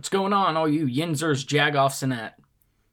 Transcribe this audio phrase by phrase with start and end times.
[0.00, 2.38] What's going on, all you Yinzers, Jagoffs, and that?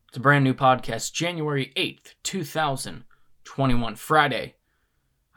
[0.10, 4.56] It's a brand new podcast, January 8th, 2021, Friday.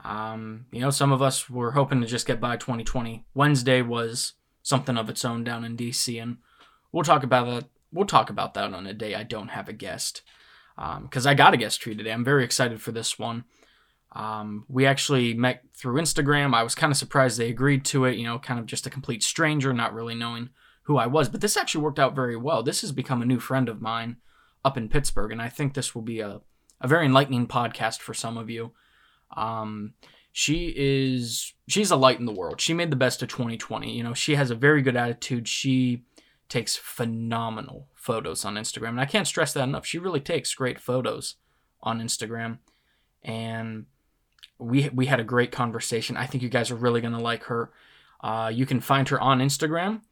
[0.03, 3.25] Um, you know, some of us were hoping to just get by 2020.
[3.35, 4.33] Wednesday was
[4.65, 6.39] something of its own down in DC, and
[6.91, 7.71] we'll talk about that.
[7.93, 10.23] We'll talk about that on a day I don't have a guest.
[10.75, 12.11] Because um, I got a guest tree today.
[12.11, 13.45] I'm very excited for this one.
[14.11, 16.53] Um, we actually met through Instagram.
[16.53, 18.91] I was kind of surprised they agreed to it, you know, kind of just a
[18.91, 20.51] complete stranger, not really knowing
[20.83, 21.29] who I was.
[21.29, 22.63] But this actually worked out very well.
[22.63, 24.17] This has become a new friend of mine
[24.65, 26.41] up in Pittsburgh, and I think this will be a,
[26.81, 28.73] a very enlightening podcast for some of you.
[29.37, 29.95] Um,
[30.33, 32.61] she is she's a light in the world.
[32.61, 33.91] She made the best of 2020.
[33.91, 35.49] You know, she has a very good attitude.
[35.49, 36.05] She
[36.49, 39.87] takes phenomenal photos on Instagram, and I can't stress that enough.
[39.87, 41.37] She really takes great photos
[41.83, 42.59] on Instagram,
[43.23, 43.87] and
[44.59, 46.17] we we had a great conversation.
[46.17, 47.71] I think you guys are really gonna like her.
[48.23, 50.03] Uh, you can find her on Instagram.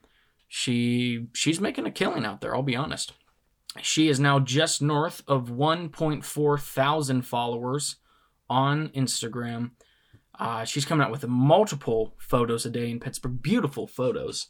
[0.49, 2.55] She she's making a killing out there.
[2.55, 3.13] I'll be honest.
[3.83, 7.97] She is now just north of 1.4 thousand followers
[8.49, 9.73] on Instagram.
[10.39, 14.49] Uh, she's coming out with multiple photos a day in Pittsburgh, beautiful photos,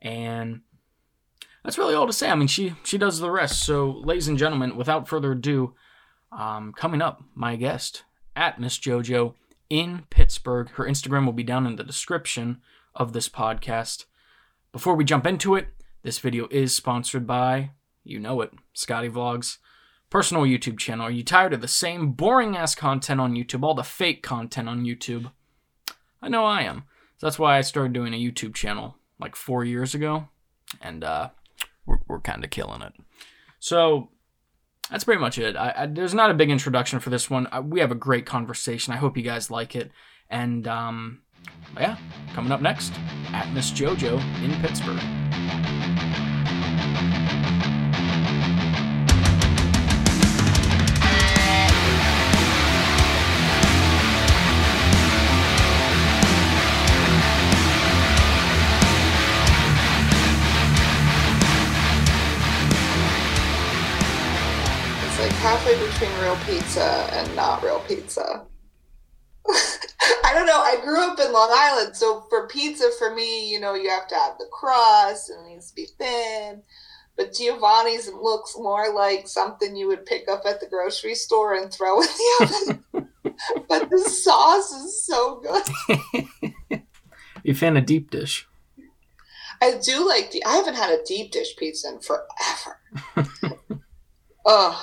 [0.00, 0.60] and
[1.64, 2.30] that's really all to say.
[2.30, 3.64] I mean, she she does the rest.
[3.64, 5.74] So, ladies and gentlemen, without further ado,
[6.30, 8.04] um, coming up, my guest
[8.36, 9.34] at Miss JoJo
[9.70, 10.70] in Pittsburgh.
[10.70, 12.60] Her Instagram will be down in the description
[12.94, 14.04] of this podcast.
[14.72, 15.68] Before we jump into it,
[16.02, 17.70] this video is sponsored by,
[18.04, 19.58] you know it, Scotty Vlogs
[20.12, 21.06] personal YouTube channel.
[21.06, 24.68] Are you tired of the same boring ass content on YouTube, all the fake content
[24.68, 25.32] on YouTube?
[26.20, 26.84] I know I am.
[27.16, 30.28] So that's why I started doing a YouTube channel like four years ago,
[30.82, 31.30] and uh,
[31.86, 32.92] we're, we're kind of killing it.
[33.58, 34.10] So
[34.90, 35.56] that's pretty much it.
[35.56, 37.48] I, I, there's not a big introduction for this one.
[37.50, 38.92] I, we have a great conversation.
[38.92, 39.92] I hope you guys like it.
[40.28, 41.22] And um,
[41.78, 41.96] yeah,
[42.34, 42.92] coming up next
[43.32, 45.00] at Miss JoJo in Pittsburgh.
[65.04, 68.46] It's like halfway between real pizza and not real pizza.
[70.24, 70.60] I don't know.
[70.60, 74.08] I grew up in Long Island, so for pizza, for me, you know, you have
[74.08, 76.62] to have the crust and it needs to be thin.
[77.16, 81.72] But Giovanni's looks more like something you would pick up at the grocery store and
[81.72, 83.08] throw in the oven.
[83.68, 86.82] but the sauce is so good.
[87.42, 88.48] you fan of deep dish?
[89.60, 90.30] I do like.
[90.30, 92.80] The, I haven't had a deep dish pizza in forever.
[94.46, 94.82] Ugh.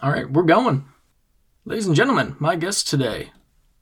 [0.00, 0.84] All right, we're going.
[1.64, 3.32] Ladies and gentlemen, my guest today,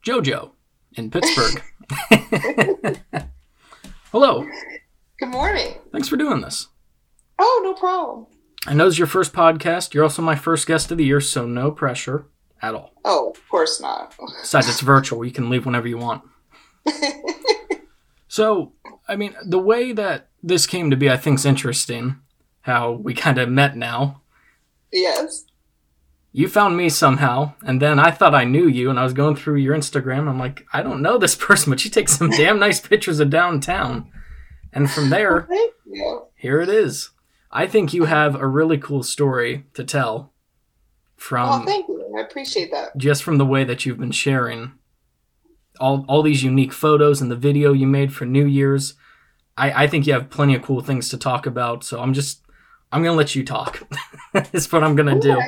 [0.05, 0.51] JoJo
[0.93, 1.63] in Pittsburgh.
[4.11, 4.47] Hello.
[5.17, 5.73] Good morning.
[5.91, 6.67] Thanks for doing this.
[7.39, 8.27] Oh, no problem.
[8.67, 9.95] I know it's your first podcast.
[9.95, 12.27] You're also my first guest of the year, so no pressure
[12.61, 12.93] at all.
[13.03, 14.15] Oh, of course not.
[14.41, 15.25] Besides, it's virtual.
[15.25, 16.21] You can leave whenever you want.
[18.27, 18.73] so,
[19.07, 22.17] I mean, the way that this came to be, I think, is interesting.
[22.61, 24.21] How we kind of met now.
[24.91, 25.45] Yes
[26.37, 29.37] you found me somehow, and then I thought I knew you, and I was going
[29.37, 30.27] through your Instagram.
[30.27, 33.29] I'm like, I don't know this person, but she takes some damn nice pictures of
[33.29, 34.11] downtown.
[34.73, 35.47] And from there,
[36.35, 37.11] here it is.
[37.53, 40.33] I think you have a really cool story to tell.
[41.15, 42.13] From oh, thank you.
[42.17, 42.97] I appreciate that.
[42.97, 44.73] Just from the way that you've been sharing
[45.79, 48.95] all all these unique photos and the video you made for New Year's.
[49.55, 51.85] I, I think you have plenty of cool things to talk about.
[51.85, 52.41] So I'm just
[52.91, 53.83] I'm gonna let you talk.
[54.33, 55.21] That's what I'm gonna okay.
[55.21, 55.41] do.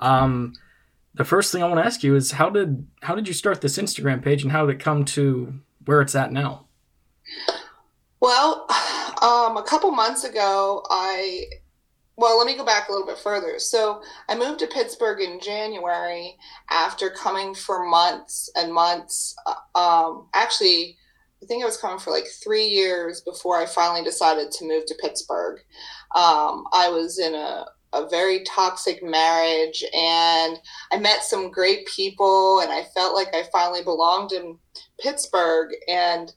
[0.00, 0.54] Um,
[1.14, 3.60] the first thing I want to ask you is how did how did you start
[3.60, 5.54] this Instagram page and how did it come to
[5.84, 6.66] where it's at now?
[8.20, 8.66] Well,
[9.22, 11.44] um, a couple months ago, I
[12.16, 13.60] well, let me go back a little bit further.
[13.60, 16.36] So I moved to Pittsburgh in January
[16.68, 19.36] after coming for months and months.
[19.46, 20.96] Uh, um, actually,
[21.40, 24.84] I think I was coming for like three years before I finally decided to move
[24.86, 25.60] to Pittsburgh.
[26.14, 30.58] Um, I was in a a very toxic marriage and
[30.92, 34.58] I met some great people and I felt like I finally belonged in
[35.00, 36.32] Pittsburgh and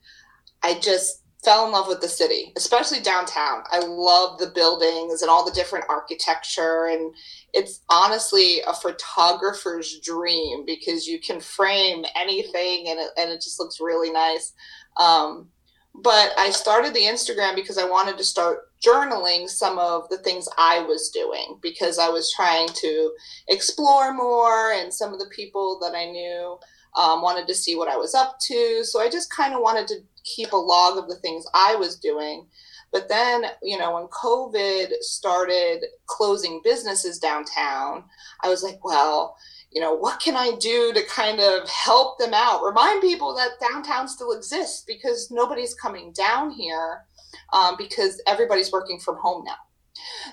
[0.63, 3.63] I just fell in love with the city, especially downtown.
[3.71, 7.13] I love the buildings and all the different architecture and
[7.53, 13.59] it's honestly a photographer's dream because you can frame anything and it, and it just
[13.59, 14.53] looks really nice.
[14.97, 15.49] Um,
[15.95, 20.47] but I started the Instagram because I wanted to start journaling some of the things
[20.57, 23.11] I was doing because I was trying to
[23.47, 26.57] explore more, and some of the people that I knew
[26.95, 28.83] um, wanted to see what I was up to.
[28.83, 31.95] So I just kind of wanted to keep a log of the things I was
[31.97, 32.47] doing.
[32.91, 38.03] But then, you know, when COVID started closing businesses downtown,
[38.43, 39.37] I was like, well,
[39.71, 42.61] you know, what can I do to kind of help them out?
[42.61, 47.05] Remind people that downtown still exists because nobody's coming down here
[47.53, 49.55] um, because everybody's working from home now.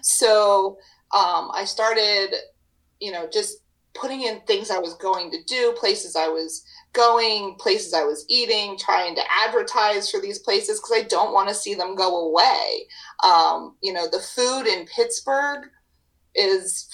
[0.02, 0.78] So
[1.14, 2.34] um, I started,
[3.00, 3.58] you know, just
[3.94, 8.24] putting in things I was going to do, places I was going, places I was
[8.28, 12.28] eating, trying to advertise for these places because I don't want to see them go
[12.28, 12.86] away.
[13.24, 15.68] Um, you know, the food in Pittsburgh
[16.34, 16.88] is,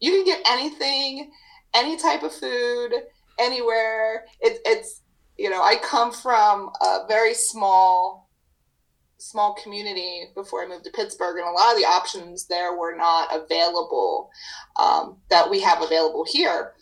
[0.00, 1.30] you can get anything
[1.76, 2.92] any type of food
[3.38, 4.24] anywhere.
[4.40, 5.02] It, it's
[5.38, 8.25] you know I come from a very small
[9.18, 12.96] small community before I moved to Pittsburgh, and a lot of the options there were
[12.96, 14.30] not available
[14.76, 16.72] um, that we have available here.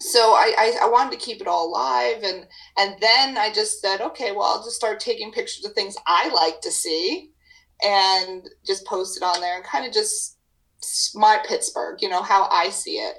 [0.00, 3.80] So I, I, I, wanted to keep it all alive, and and then I just
[3.80, 7.30] said, okay, well, I'll just start taking pictures of things I like to see,
[7.84, 10.38] and just post it on there, and kind of just
[11.14, 13.14] my Pittsburgh, you know, how I see it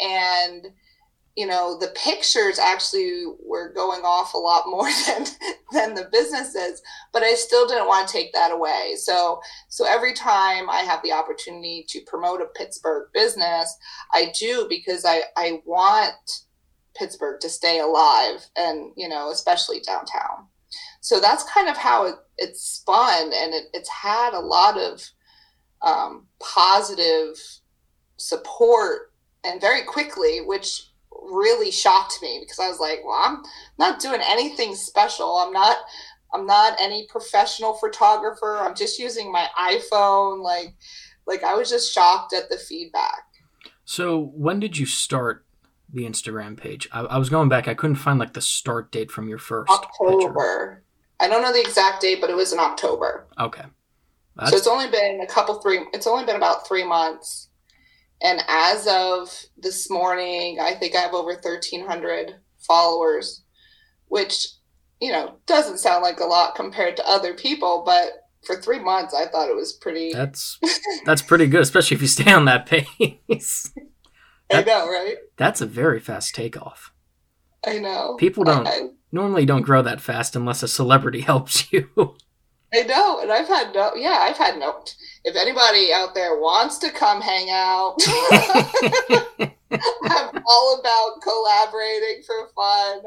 [0.00, 0.66] and
[1.36, 5.26] you know the pictures actually were going off a lot more than
[5.72, 6.80] than the businesses
[7.12, 8.94] but i still didn't want to take that away.
[8.96, 13.76] So so every time i have the opportunity to promote a pittsburgh business
[14.12, 16.44] i do because i i want
[16.94, 20.46] pittsburgh to stay alive and you know especially downtown.
[21.00, 25.02] So that's kind of how it, it's spun and it, it's had a lot of
[25.82, 27.36] um, positive
[28.16, 29.12] support
[29.44, 30.90] and very quickly, which
[31.22, 33.42] really shocked me because I was like, well, I'm
[33.78, 35.36] not doing anything special.
[35.36, 35.78] I'm not
[36.32, 38.58] I'm not any professional photographer.
[38.58, 40.42] I'm just using my iPhone.
[40.42, 40.74] Like
[41.26, 43.24] like I was just shocked at the feedback.
[43.84, 45.44] So when did you start
[45.92, 46.88] the Instagram page?
[46.92, 47.68] I, I was going back.
[47.68, 50.28] I couldn't find like the start date from your first October.
[50.28, 50.84] Picture.
[51.20, 53.26] I don't know the exact date, but it was in October.
[53.38, 53.64] Okay.
[54.36, 54.50] That's...
[54.50, 55.80] So it's only been a couple three.
[55.92, 57.48] It's only been about three months.
[58.22, 63.42] And as of this morning, I think I have over 1,300 followers,
[64.06, 64.46] which,
[65.00, 68.12] you know, doesn't sound like a lot compared to other people, but
[68.44, 70.12] for three months, I thought it was pretty.
[70.12, 70.58] That's
[71.04, 73.72] that's pretty good, especially if you stay on that pace.
[74.50, 75.16] that, I know, right?
[75.36, 76.92] That's a very fast takeoff.
[77.66, 78.16] I know.
[78.18, 78.80] People don't I, I,
[79.10, 81.88] normally don't grow that fast unless a celebrity helps you.
[82.74, 84.82] I know, and I've had no, yeah, I've had no.
[85.24, 87.96] If anybody out there wants to come hang out,
[89.70, 93.02] I'm all about collaborating for fun.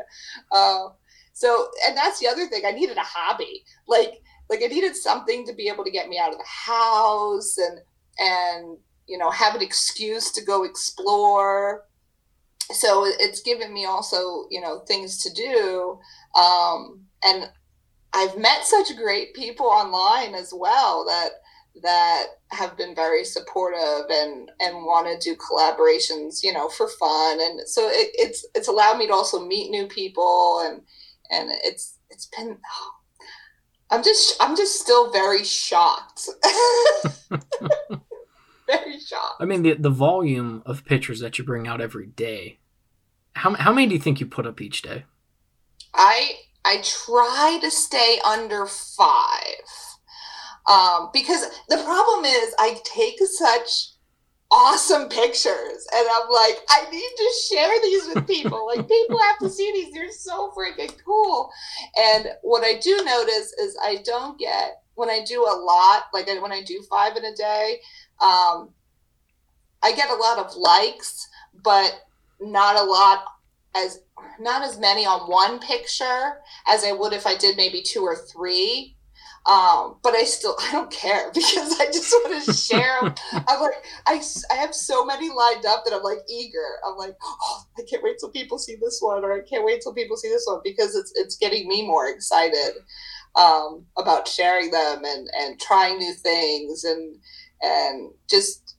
[0.52, 0.90] Uh,
[1.34, 2.64] so, and that's the other thing.
[2.66, 6.18] I needed a hobby, like, like I needed something to be able to get me
[6.18, 7.80] out of the house and
[8.20, 11.84] and you know have an excuse to go explore.
[12.72, 16.00] So it's given me also you know things to do,
[16.36, 17.50] um, and
[18.18, 21.30] I've met such great people online as well that
[21.84, 27.40] that have been very supportive and and want to do collaborations you know for fun.
[27.40, 30.82] And so it, it's it's allowed me to also meet new people and
[31.30, 32.92] and it's it's been oh,
[33.92, 36.28] i'm just i'm just still very shocked.
[38.68, 39.38] Very shocked.
[39.40, 42.60] I mean the the volume of pictures that you bring out every day
[43.38, 45.06] how, how many do you think you put up each day?
[45.94, 46.32] I
[46.68, 49.64] I try to stay under five.
[50.70, 53.94] Um, because the problem is I take such
[54.52, 58.68] awesome pictures and I'm like, I need to share these with people.
[58.68, 59.94] like people have to see these.
[59.94, 61.50] They're so freaking cool.
[61.96, 66.28] And what I do notice is I don't get when I do a lot, like
[66.42, 67.80] when I do five in a day,
[68.22, 68.74] um,
[69.84, 71.30] I get a lot of likes,
[71.64, 72.02] but
[72.42, 73.24] not a lot
[73.76, 74.00] as
[74.40, 78.16] not as many on one picture as I would if I did maybe two or
[78.16, 78.96] three.
[79.46, 83.00] Um, but I still I don't care because I just want to share.
[83.32, 84.22] I'm like I,
[84.52, 86.80] I have so many lined up that I'm like eager.
[86.86, 89.82] I'm like oh I can't wait till people see this one or I can't wait
[89.82, 92.74] till people see this one because it's it's getting me more excited
[93.36, 97.16] um, about sharing them and and trying new things and
[97.62, 98.77] and just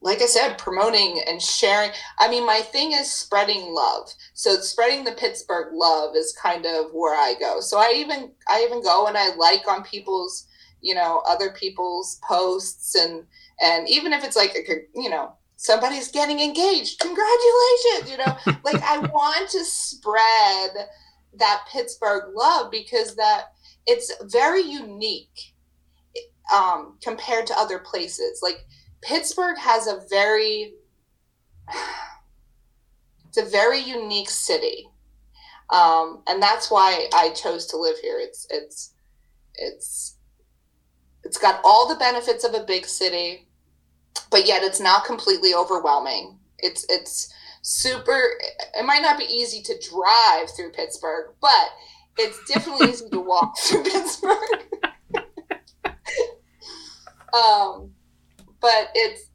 [0.00, 1.90] like I said, promoting and sharing.
[2.18, 4.08] I mean, my thing is spreading love.
[4.34, 7.60] So spreading the Pittsburgh love is kind of where I go.
[7.60, 10.46] So I even I even go and I like on people's,
[10.80, 13.24] you know, other people's posts and
[13.60, 18.80] and even if it's like a, you know somebody's getting engaged, congratulations, you know, like
[18.82, 20.70] I want to spread
[21.34, 23.52] that Pittsburgh love because that
[23.86, 25.52] it's very unique
[26.54, 28.40] um, compared to other places.
[28.42, 28.64] Like
[29.02, 30.74] Pittsburgh has a very
[33.28, 34.88] it's a very unique city.
[35.70, 38.18] Um, and that's why I chose to live here.
[38.18, 38.94] It's it's
[39.54, 40.16] it's
[41.24, 43.46] It's got all the benefits of a big city,
[44.30, 46.38] but yet it's not completely overwhelming.
[46.58, 48.20] It's it's super
[48.74, 51.68] it might not be easy to drive through Pittsburgh, but
[52.16, 54.64] it's definitely easy to walk through Pittsburgh.
[57.34, 57.90] um
[58.60, 59.28] but it's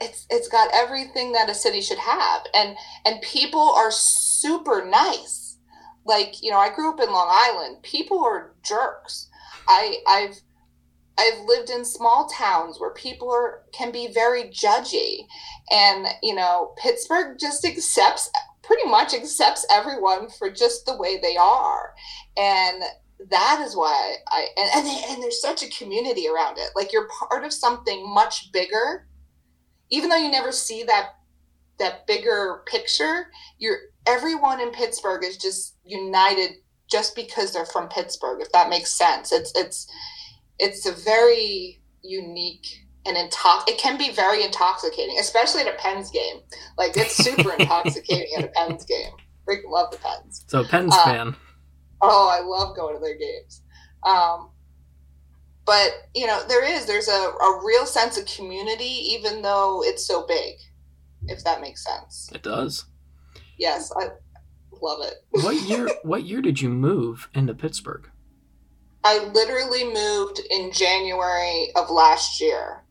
[0.00, 2.42] it's it's got everything that a city should have.
[2.54, 5.58] And and people are super nice.
[6.04, 7.82] Like you know i grew up in long island.
[7.82, 9.28] People are jerks.
[9.68, 10.40] I i've
[11.16, 15.26] i've lived in small towns where people are can be very judgy.
[15.70, 18.30] And you know pittsburgh just accepts
[18.62, 21.94] pretty much accepts everyone for just the way they are.
[22.36, 22.82] And
[23.30, 26.92] that is why i and and, they, and there's such a community around it like
[26.92, 29.06] you're part of something much bigger
[29.90, 31.14] even though you never see that
[31.78, 33.28] that bigger picture,
[33.58, 36.52] you're everyone in Pittsburgh is just united
[36.90, 39.32] just because they're from Pittsburgh, if that makes sense.
[39.32, 39.90] It's it's
[40.58, 42.66] it's a very unique
[43.06, 46.40] and intox it can be very intoxicating, especially at a Pens game.
[46.78, 49.12] Like it's super intoxicating at a Pens game.
[49.48, 50.44] Freaking love the Pens.
[50.48, 51.36] So Pens um, fan.
[52.00, 53.62] Oh, I love going to their games.
[54.02, 54.50] Um,
[55.64, 60.06] but you know there is there's a, a real sense of community even though it's
[60.06, 60.54] so big
[61.26, 62.30] if that makes sense.
[62.34, 62.86] It does.
[63.58, 64.08] Yes i
[64.82, 65.14] love it.
[65.30, 68.10] What year what year did you move into pittsburgh?
[69.02, 72.84] I literally moved in january of last year.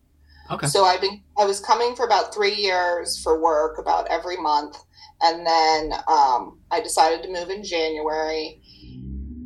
[0.50, 0.66] Okay.
[0.66, 4.76] So i've been i was coming for about three years for work about every month
[5.22, 8.60] and then um, i decided to move in january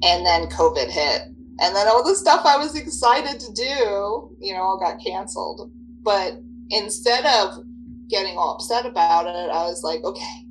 [0.02, 1.28] and then covid hit
[1.60, 5.72] and then all the stuff I was excited to do, you know, all got canceled.
[6.02, 6.40] But
[6.70, 7.64] instead of
[8.08, 10.46] getting all upset about it, I was like, okay,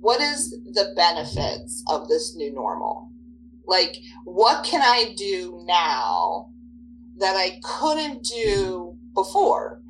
[0.00, 3.12] what is the benefits of this new normal?
[3.66, 6.50] Like, what can I do now
[7.18, 9.80] that I couldn't do before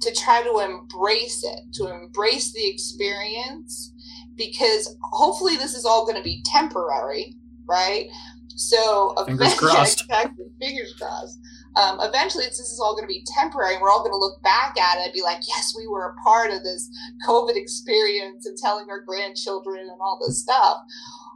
[0.00, 3.92] to try to embrace it, to embrace the experience?
[4.36, 7.34] Because hopefully, this is all going to be temporary,
[7.68, 8.08] right?
[8.56, 10.04] So fingers crossed.
[10.08, 10.46] Exactly.
[10.60, 11.38] Fingers crossed.
[11.76, 14.42] Um, eventually, this is all going to be temporary, and we're all going to look
[14.42, 16.90] back at it and be like, "Yes, we were a part of this
[17.28, 20.78] COVID experience," and telling our grandchildren and all this stuff.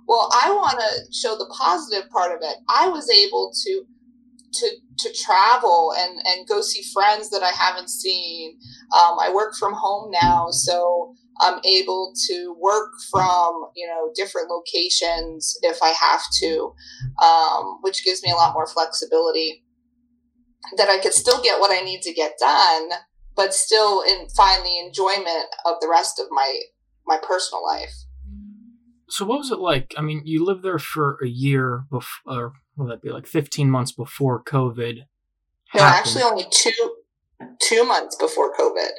[0.09, 2.57] Well, I want to show the positive part of it.
[2.69, 3.85] I was able to
[4.53, 8.59] to to travel and and go see friends that I haven't seen.
[8.93, 14.49] Um, I work from home now, so I'm able to work from you know different
[14.49, 16.75] locations if I have to,
[17.23, 19.65] um, which gives me a lot more flexibility.
[20.77, 22.91] That I could still get what I need to get done,
[23.35, 26.61] but still in, find the enjoyment of the rest of my
[27.07, 27.93] my personal life.
[29.09, 29.93] So what was it like?
[29.99, 33.71] I mean, you lived there for a year before, or will that be like 15
[33.71, 35.01] months before COVID?
[35.75, 35.99] No, happened.
[35.99, 36.73] actually only two
[37.61, 38.91] two months before COVID.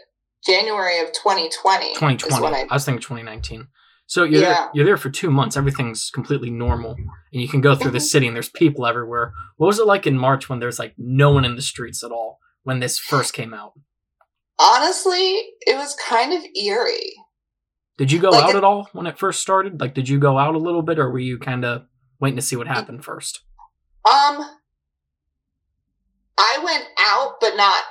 [0.45, 1.93] January of 2020.
[1.93, 2.55] 2020.
[2.55, 3.67] I, I, was thinking 2019.
[4.05, 4.53] So you're yeah.
[4.53, 5.55] there, you're there for two months.
[5.55, 6.95] Everything's completely normal,
[7.31, 8.05] and you can go through the mm-hmm.
[8.05, 9.33] city, and there's people everywhere.
[9.57, 12.11] What was it like in March when there's like no one in the streets at
[12.11, 13.73] all when this first came out?
[14.59, 17.13] Honestly, it was kind of eerie.
[17.97, 19.79] Did you go like out it, at all when it first started?
[19.79, 21.83] Like, did you go out a little bit, or were you kind of
[22.19, 23.41] waiting to see what happened first?
[24.05, 24.43] Um,
[26.37, 27.83] I went out, but not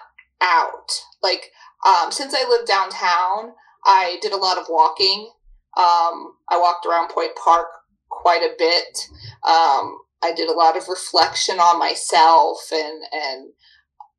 [0.42, 0.90] out.
[1.23, 1.50] Like
[1.86, 5.30] um, since I live downtown, I did a lot of walking.
[5.76, 7.66] Um, I walked around Point Park
[8.10, 9.08] quite a bit.
[9.44, 13.52] Um, I did a lot of reflection on myself and and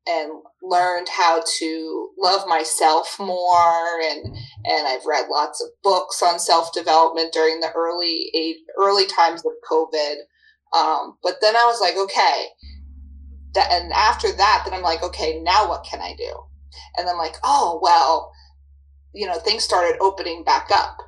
[0.06, 0.30] and
[0.62, 6.72] learned how to love myself more and and I've read lots of books on self
[6.74, 10.16] development during the early age, early times of COVID.
[10.76, 12.46] Um, but then I was like, okay,
[13.54, 16.44] that, and after that, then I'm like, okay, now what can I do?
[16.96, 18.32] And then like, oh, well,
[19.12, 20.98] you know, things started opening back up.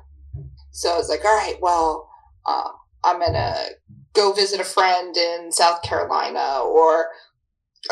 [0.71, 2.09] So I was like, all right, well,
[2.45, 2.69] uh,
[3.03, 3.69] I'm to
[4.13, 7.07] go visit a friend in South Carolina or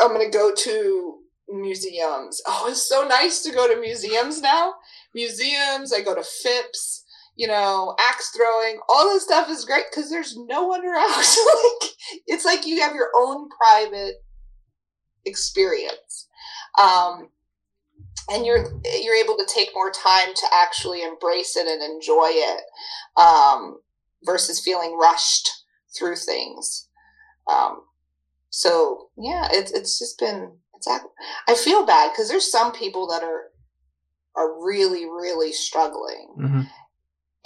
[0.00, 1.18] I'm to go to
[1.48, 2.42] museums.
[2.46, 4.74] Oh, it's so nice to go to museums now.
[5.14, 7.04] Museums, I go to Phipps,
[7.36, 11.08] you know, axe throwing, all this stuff is great because there's no one around.
[11.10, 11.90] like,
[12.26, 14.16] it's like you have your own private
[15.24, 16.28] experience.
[16.80, 17.28] Um,
[18.28, 18.66] and you're
[19.02, 22.62] you're able to take more time to actually embrace it and enjoy it
[23.16, 23.78] um,
[24.24, 25.50] versus feeling rushed
[25.96, 26.88] through things
[27.50, 27.82] um,
[28.50, 30.88] so yeah it's it's just been it's
[31.48, 33.50] i feel bad because there's some people that are
[34.34, 36.60] are really really struggling mm-hmm.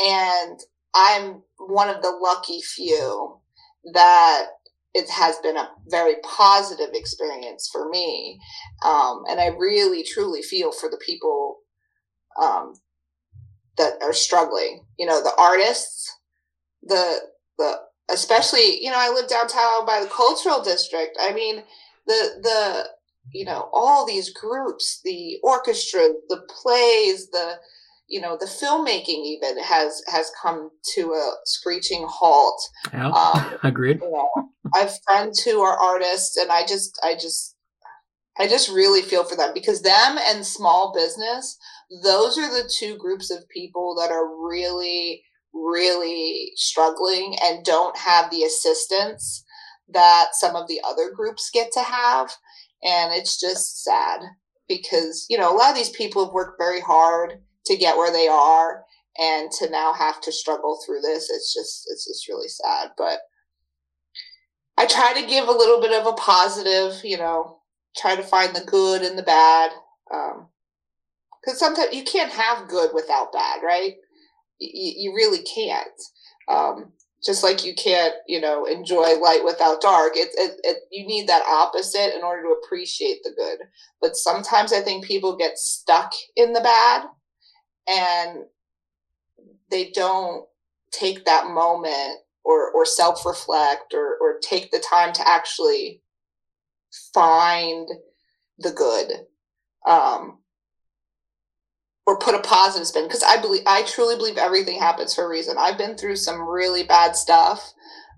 [0.04, 0.60] and
[0.94, 3.38] i'm one of the lucky few
[3.92, 4.46] that
[4.94, 8.40] it has been a very positive experience for me.
[8.85, 11.59] Um, and I really, truly feel for the people
[12.40, 12.75] um,
[13.76, 14.85] that are struggling.
[14.99, 16.11] You know, the artists,
[16.82, 17.20] the
[17.59, 17.80] the
[18.11, 21.16] especially, you know, I live downtown by the cultural district.
[21.20, 21.62] I mean,
[22.06, 22.88] the the
[23.32, 27.59] you know all these groups, the orchestra, the plays, the
[28.11, 32.61] you know the filmmaking even has has come to a screeching halt
[32.92, 37.14] yeah um, agreed you know, i have friends who are artists and i just i
[37.14, 37.56] just
[38.38, 41.58] i just really feel for them because them and small business
[42.02, 45.22] those are the two groups of people that are really
[45.52, 49.44] really struggling and don't have the assistance
[49.88, 52.32] that some of the other groups get to have.
[52.82, 54.20] And it's just sad
[54.68, 58.12] because you know a lot of these people have worked very hard to get where
[58.12, 58.84] they are
[59.18, 61.28] and to now have to struggle through this.
[61.28, 62.90] It's just it's just really sad.
[62.96, 63.18] But
[64.80, 67.60] i try to give a little bit of a positive you know
[67.96, 69.70] try to find the good and the bad
[70.08, 73.94] because um, sometimes you can't have good without bad right?
[74.58, 75.88] You, you really can't
[76.49, 76.92] um,
[77.25, 80.16] just like you can't you know enjoy light without dark.
[80.16, 83.58] It, it, it, you need that opposite in order to appreciate the good.
[84.00, 87.04] But sometimes i think people get stuck in the bad
[87.88, 88.44] and
[89.70, 90.44] they don't
[90.92, 96.02] take that moment or or self reflect or or take the time to actually
[97.14, 97.88] find
[98.59, 99.26] the good
[99.87, 100.38] um
[102.06, 105.28] or put a positive spin because i believe i truly believe everything happens for a
[105.28, 107.73] reason i've been through some really bad stuff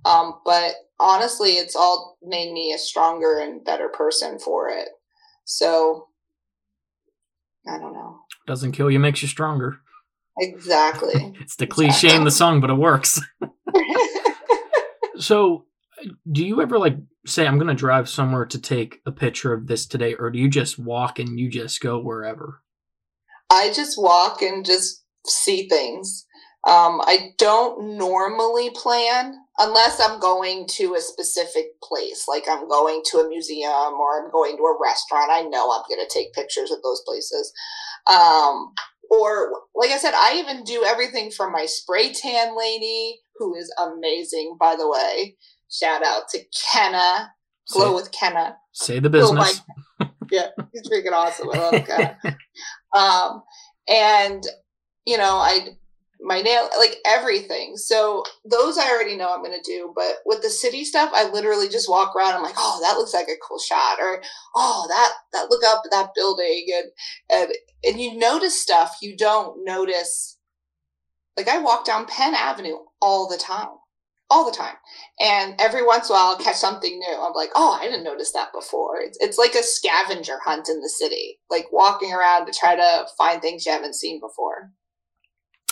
[0.05, 4.88] um but honestly it's all made me a stronger and better person for it
[5.45, 6.09] so
[7.69, 9.81] i don't know doesn't kill you makes you stronger.
[10.38, 11.35] Exactly.
[11.41, 12.17] it's the cliche exactly.
[12.17, 13.21] in the song, but it works.
[15.17, 15.67] so,
[16.31, 19.67] do you ever like say, I'm going to drive somewhere to take a picture of
[19.67, 22.62] this today, or do you just walk and you just go wherever?
[23.50, 26.27] I just walk and just see things.
[26.64, 33.03] Um, I don't normally plan unless I'm going to a specific place, like I'm going
[33.07, 35.31] to a museum or I'm going to a restaurant.
[35.31, 37.53] I know I'm going to take pictures of those places.
[38.07, 38.73] Um,
[39.11, 43.73] or like I said, I even do everything from my spray tan lady, who is
[43.81, 45.37] amazing, by the way.
[45.71, 46.40] Shout out to
[46.73, 47.33] Kenna,
[47.71, 48.57] Glow say, with Kenna.
[48.73, 49.62] Say the business.
[50.31, 51.49] yeah, he's freaking awesome.
[51.53, 52.18] I love Kenna.
[52.97, 53.42] um,
[53.88, 54.45] and
[55.07, 55.68] you know, I
[56.23, 57.77] my nail, like everything.
[57.77, 59.92] So those I already know I'm going to do.
[59.95, 62.35] But with the city stuff, I literally just walk around.
[62.35, 64.23] I'm like, oh, that looks like a cool shot, or
[64.55, 66.90] oh, that that look up that building, and
[67.31, 67.53] and
[67.85, 70.38] and you notice stuff you don't notice.
[71.37, 73.68] Like I walk down Penn Avenue all the time,
[74.31, 74.75] all the time,
[75.21, 77.16] and every once in a while I'll catch something new.
[77.16, 79.01] I'm like, oh, I didn't notice that before.
[79.01, 83.07] It's it's like a scavenger hunt in the city, like walking around to try to
[83.16, 84.73] find things you haven't seen before.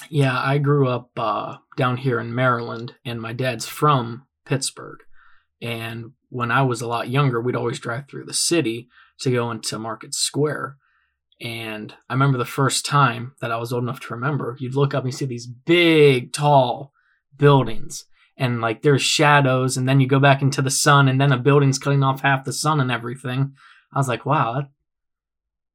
[0.09, 5.01] Yeah, I grew up uh, down here in Maryland, and my dad's from Pittsburgh.
[5.61, 8.89] And when I was a lot younger, we'd always drive through the city
[9.21, 10.77] to go into Market Square.
[11.41, 14.93] And I remember the first time that I was old enough to remember, you'd look
[14.93, 16.93] up and see these big, tall
[17.37, 18.05] buildings.
[18.37, 21.39] And like there's shadows, and then you go back into the sun, and then a
[21.39, 23.55] building's cutting off half the sun and everything.
[23.93, 24.69] I was like, wow, that,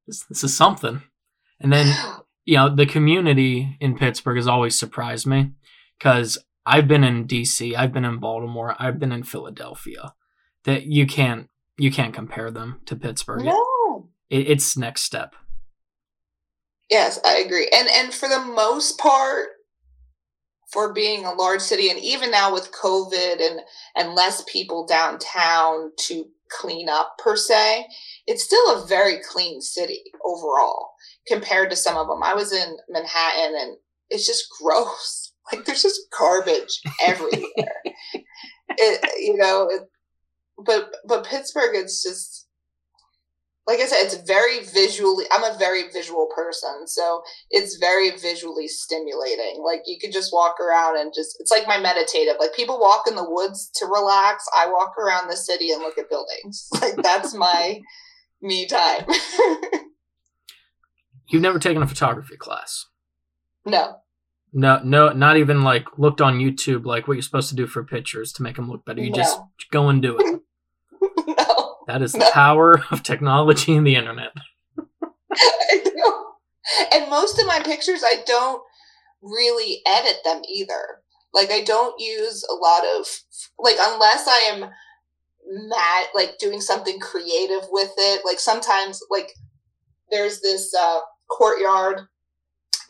[0.06, 1.02] this, this is something.
[1.60, 1.94] And then
[2.44, 5.52] you know, the community in Pittsburgh has always surprised me
[5.98, 10.14] because I've been in DC, I've been in Baltimore, I've been in Philadelphia.
[10.64, 11.48] That you can't
[11.78, 13.44] you can't compare them to Pittsburgh.
[13.44, 15.36] No, it, it's next step.
[16.90, 19.48] Yes, I agree, and and for the most part,
[20.72, 23.60] for being a large city, and even now with COVID and
[23.96, 27.86] and less people downtown to clean up per se,
[28.26, 30.90] it's still a very clean city overall
[31.26, 32.22] compared to some of them.
[32.22, 33.76] I was in Manhattan and
[34.10, 35.32] it's just gross.
[35.52, 37.42] Like there's just garbage everywhere.
[38.68, 39.82] it, you know, it,
[40.64, 42.45] but but Pittsburgh, it's just
[43.66, 45.24] like I said, it's very visually.
[45.32, 49.62] I'm a very visual person, so it's very visually stimulating.
[49.64, 52.36] Like you could just walk around and just it's like my meditative.
[52.38, 54.46] Like people walk in the woods to relax.
[54.56, 56.68] I walk around the city and look at buildings.
[56.80, 57.80] Like that's my
[58.40, 59.06] me time.
[61.28, 62.86] You've never taken a photography class?
[63.64, 63.96] No.
[64.52, 67.82] No, no, not even like looked on YouTube like what you're supposed to do for
[67.82, 69.02] pictures to make them look better.
[69.02, 69.16] You no.
[69.16, 69.40] just
[69.72, 70.40] go and do it.
[71.26, 71.65] no.
[71.86, 74.32] That is the power of technology and the internet.
[76.92, 78.60] And most of my pictures, I don't
[79.22, 81.00] really edit them either.
[81.32, 83.06] Like, I don't use a lot of,
[83.56, 84.70] like, unless I am
[85.46, 88.22] mad like doing something creative with it.
[88.24, 89.32] Like sometimes like
[90.10, 92.00] there's this uh, courtyard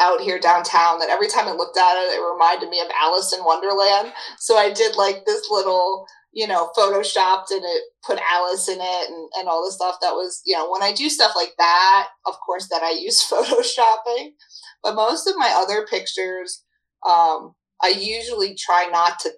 [0.01, 3.33] out here downtown that every time I looked at it, it reminded me of Alice
[3.33, 4.13] in Wonderland.
[4.39, 9.09] So I did like this little, you know, photoshopped and it put Alice in it
[9.11, 12.09] and, and all the stuff that was, you know, when I do stuff like that,
[12.27, 14.33] of course, that I use photoshopping.
[14.83, 16.62] But most of my other pictures,
[17.09, 19.31] um, I usually try not to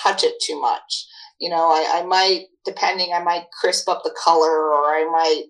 [0.00, 1.06] touch it too much.
[1.40, 5.46] You know, I, I might, depending, I might crisp up the color or I might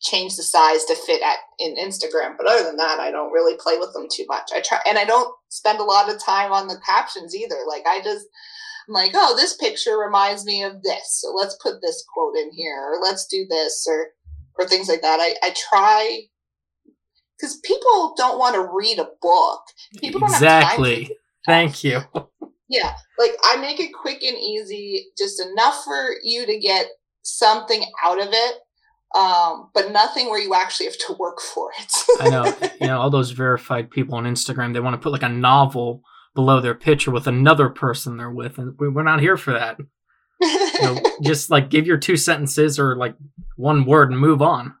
[0.00, 2.36] change the size to fit at in Instagram.
[2.38, 4.50] But other than that, I don't really play with them too much.
[4.54, 7.56] I try and I don't spend a lot of time on the captions either.
[7.66, 8.26] Like I just
[8.88, 11.20] I'm like, oh, this picture reminds me of this.
[11.20, 14.08] So let's put this quote in here or let's do this or
[14.58, 15.18] or things like that.
[15.20, 16.22] I, I try
[17.38, 19.60] because people don't want to read a book.
[19.98, 21.10] People don't exactly.
[21.46, 22.00] Thank you.
[22.68, 22.94] Yeah.
[23.16, 26.88] Like I make it quick and easy, just enough for you to get
[27.22, 28.56] something out of it
[29.14, 31.92] um, but nothing where you actually have to work for it.
[32.20, 32.44] I know,
[32.80, 36.02] you know, all those verified people on Instagram, they want to put like a novel
[36.36, 39.78] below their picture with another person they're with, and we're not here for that.
[40.40, 43.16] you know, just like give your two sentences or like
[43.56, 44.74] one word and move on.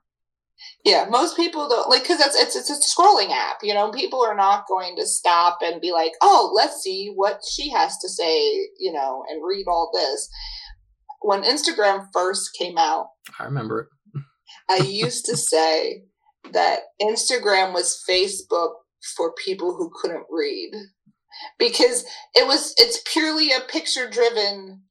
[0.84, 3.58] Yeah, most people don't like because it's, it's it's a scrolling app.
[3.62, 7.40] You know, people are not going to stop and be like, "Oh, let's see what
[7.50, 10.28] she has to say," you know, and read all this.
[11.22, 13.08] When Instagram first came out,
[13.40, 13.88] I remember it
[14.68, 16.04] I used to say
[16.52, 18.72] that Instagram was Facebook
[19.16, 20.72] for people who couldn't read
[21.58, 22.04] because
[22.34, 24.82] it was it's purely a picture driven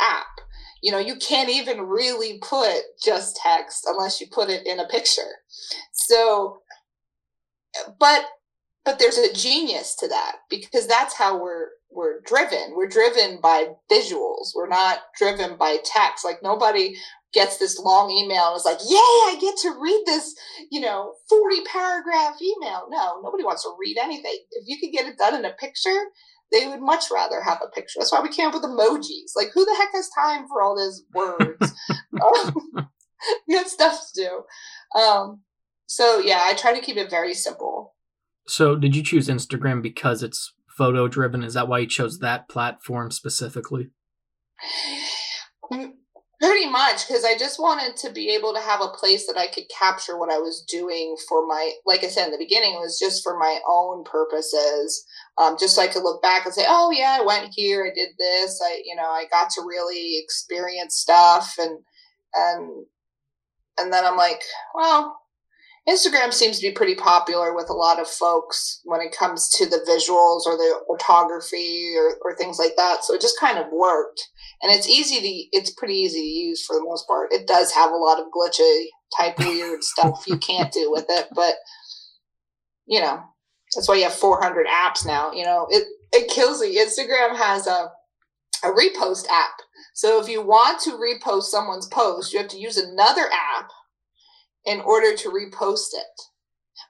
[0.00, 0.26] app.
[0.82, 4.86] You know, you can't even really put just text unless you put it in a
[4.86, 5.42] picture.
[5.92, 6.60] So
[7.98, 8.24] but
[8.84, 12.74] but there's a genius to that because that's how we're we're driven.
[12.74, 14.52] We're driven by visuals.
[14.54, 16.24] We're not driven by text.
[16.24, 16.96] Like nobody
[17.34, 20.34] gets this long email and is like, Yay, I get to read this,
[20.70, 22.86] you know, 40 paragraph email.
[22.90, 24.38] No, nobody wants to read anything.
[24.52, 26.06] If you could get it done in a picture,
[26.52, 27.98] they would much rather have a picture.
[27.98, 29.32] That's why we came up with emojis.
[29.36, 31.74] Like, who the heck has time for all these words?
[32.22, 32.88] um,
[33.46, 35.00] you have stuff to do.
[35.00, 35.42] Um,
[35.86, 37.94] so, yeah, I try to keep it very simple.
[38.46, 41.42] So, did you choose Instagram because it's photo driven?
[41.42, 43.90] Is that why you chose that platform specifically?
[46.40, 49.48] Pretty much, because I just wanted to be able to have a place that I
[49.48, 52.80] could capture what I was doing for my, like I said in the beginning, it
[52.80, 55.04] was just for my own purposes.
[55.36, 57.92] Um, just so I could look back and say, oh yeah, I went here, I
[57.92, 61.80] did this, I, you know, I got to really experience stuff, and
[62.34, 62.86] and
[63.80, 64.42] and then I'm like,
[64.74, 65.18] well,
[65.88, 69.66] Instagram seems to be pretty popular with a lot of folks when it comes to
[69.66, 73.04] the visuals or the photography or, or things like that.
[73.04, 74.28] So it just kind of worked.
[74.60, 77.32] And it's easy to, it's pretty easy to use for the most part.
[77.32, 81.28] It does have a lot of glitchy type weird stuff you can't do with it,
[81.34, 81.54] but
[82.86, 83.22] you know,
[83.74, 85.32] that's why you have 400 apps now.
[85.32, 86.76] You know, it, it kills me.
[86.76, 87.90] Instagram has a,
[88.64, 89.52] a repost app.
[89.94, 93.70] So if you want to repost someone's post, you have to use another app
[94.64, 96.22] in order to repost it.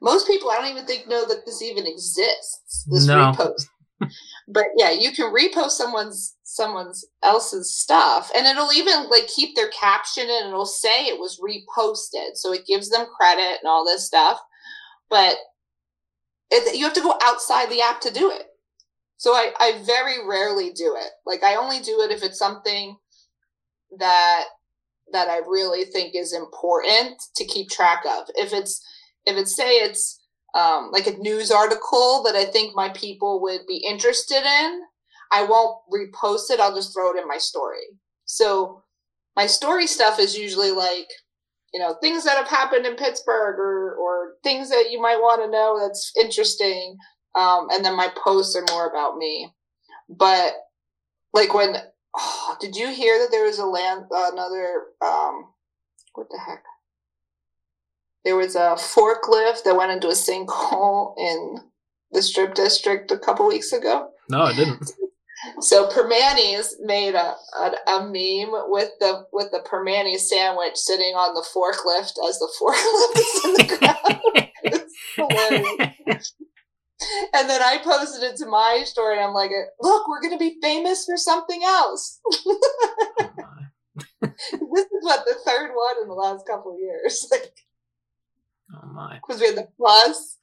[0.01, 2.85] Most people, I don't even think know that this even exists.
[2.91, 3.33] This no.
[3.33, 4.11] repost.
[4.49, 9.71] but yeah, you can repost someone's someone's else's stuff, and it'll even like keep their
[9.71, 14.07] caption and it'll say it was reposted, so it gives them credit and all this
[14.07, 14.39] stuff.
[15.09, 15.37] But
[16.51, 18.45] it, you have to go outside the app to do it.
[19.17, 21.11] So I, I very rarely do it.
[21.25, 22.97] Like I only do it if it's something
[23.99, 24.45] that
[25.13, 28.27] that I really think is important to keep track of.
[28.35, 28.85] If it's
[29.25, 30.21] if it's say it's
[30.55, 34.81] um, like a news article that I think my people would be interested in,
[35.33, 36.61] I won't repost it.
[36.61, 37.85] I'll just throw it in my story.
[38.25, 38.83] So
[39.37, 41.09] my story stuff is usually like
[41.73, 45.43] you know things that have happened in Pittsburgh or or things that you might want
[45.43, 46.97] to know that's interesting.
[47.35, 49.53] Um, and then my posts are more about me.
[50.09, 50.55] But
[51.33, 51.77] like when
[52.17, 55.47] Oh, did you hear that there was a land another um
[56.15, 56.65] what the heck?
[58.25, 61.61] There was a forklift that went into a sinkhole in
[62.11, 64.11] the strip district a couple weeks ago.
[64.29, 64.91] No, I didn't.
[65.61, 71.35] So Primanti's made a, a, a meme with the with the Primanti sandwich sitting on
[71.35, 74.21] the forklift as the forklift is in the ground.
[77.33, 80.39] and then I posted it to my story, and I'm like, "Look, we're going to
[80.39, 82.21] be famous for something else."
[84.21, 87.31] this is what the third one in the last couple of years.
[88.75, 89.21] oh my!
[89.21, 90.39] Because we had the plus,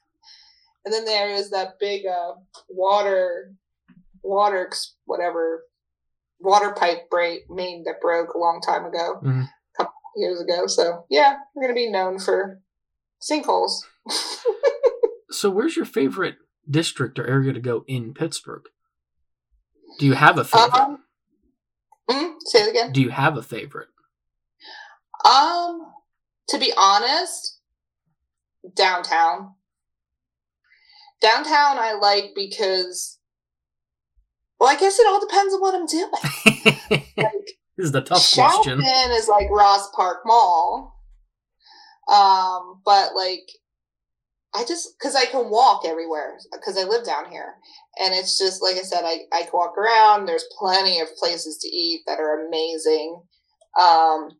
[0.84, 2.32] and then there is that big uh,
[2.68, 3.52] water,
[4.26, 4.70] water,
[5.04, 5.64] whatever
[6.38, 9.44] water pipe break main that broke a long time ago, Mhm.
[9.44, 10.66] a couple years ago.
[10.66, 12.60] So yeah, we're gonna be known for
[13.20, 13.82] sinkholes.
[15.28, 16.36] So, where's your favorite
[16.70, 18.62] district or area to go in Pittsburgh?
[19.98, 20.74] Do you have a favorite?
[20.74, 21.04] um,
[22.08, 22.92] mm, say it again.
[22.92, 23.88] Do you have a favorite?
[25.24, 25.92] Um,
[26.48, 27.60] to be honest,
[28.74, 29.56] downtown.
[31.20, 33.15] Downtown I like because
[34.58, 37.02] well, I guess it all depends on what I'm doing.
[37.18, 38.80] Like this is the tough question.
[38.80, 40.94] Charlton is like Ross Park Mall.
[42.12, 43.48] Um, but like
[44.54, 47.56] I just because I can walk everywhere because I live down here,
[47.98, 50.26] and it's just like I said, I I can walk around.
[50.26, 53.22] There's plenty of places to eat that are amazing.
[53.80, 54.30] Um,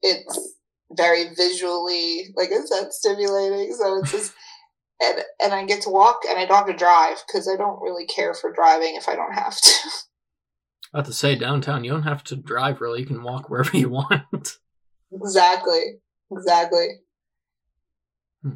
[0.00, 0.56] it's
[0.92, 3.74] very visually, like I said, stimulating.
[3.74, 4.32] So it's just.
[5.02, 7.82] And, and I get to walk and I don't have to drive because I don't
[7.82, 9.70] really care for driving if I don't have to.
[10.94, 13.00] I have to say, downtown, you don't have to drive really.
[13.00, 14.58] You can walk wherever you want.
[15.12, 15.98] Exactly.
[16.30, 16.86] Exactly.
[18.42, 18.54] Hmm.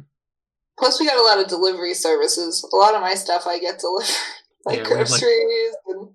[0.79, 2.67] Plus, we got a lot of delivery services.
[2.71, 4.09] A lot of my stuff I get delivered,
[4.65, 6.09] like Yeah, we have, like- groceries and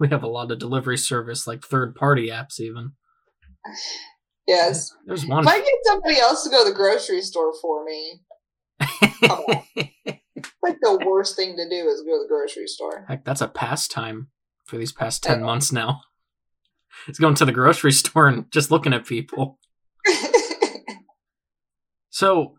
[0.00, 2.92] we have a lot of delivery service, like third party apps, even.
[4.46, 4.90] yes.
[5.06, 5.44] There's one.
[5.44, 8.20] If I get somebody else to go to the grocery store for me.
[10.62, 13.04] like the worst thing to do is go to the grocery store.
[13.08, 14.28] Heck, that's a pastime
[14.64, 16.02] for these past 10 months now.
[17.06, 19.58] It's going to the grocery store and just looking at people.
[22.10, 22.56] So,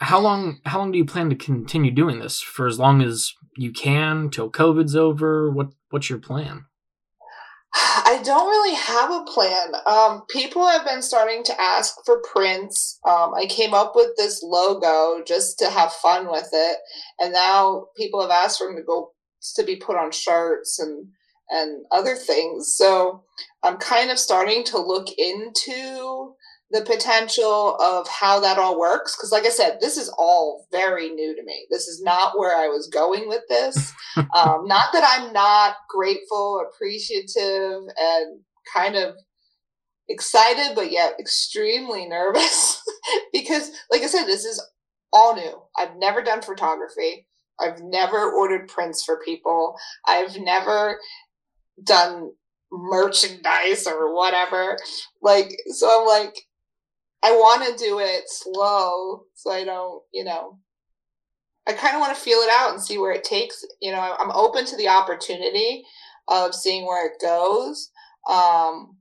[0.00, 2.40] how long how long do you plan to continue doing this?
[2.40, 5.48] For as long as you can till COVID's over?
[5.50, 6.64] What what's your plan?
[8.06, 9.72] I don't really have a plan.
[9.84, 13.00] Um, people have been starting to ask for prints.
[13.04, 16.78] Um, I came up with this logo just to have fun with it,
[17.18, 19.10] and now people have asked for them to go
[19.56, 21.08] to be put on shirts and
[21.50, 22.74] and other things.
[22.76, 23.24] So
[23.64, 26.34] I'm kind of starting to look into
[26.70, 31.10] the potential of how that all works because like i said this is all very
[31.10, 31.66] new to me.
[31.70, 33.92] This is not where i was going with this.
[34.16, 38.40] Um, not that i'm not grateful appreciative and
[38.72, 39.14] kind of
[40.08, 42.82] excited but yet extremely nervous
[43.32, 44.58] because like i said this is
[45.12, 45.62] all new.
[45.76, 47.26] I've never done photography.
[47.58, 49.76] I've never ordered prints for people.
[50.06, 50.98] I've never
[51.82, 52.32] done
[52.70, 54.76] merchandise or whatever.
[55.22, 56.34] Like so i'm like
[57.22, 60.58] I want to do it slow so I don't, you know,
[61.66, 63.64] I kind of want to feel it out and see where it takes.
[63.80, 65.84] You know, I'm open to the opportunity
[66.28, 67.90] of seeing where it goes.
[68.28, 68.96] Um,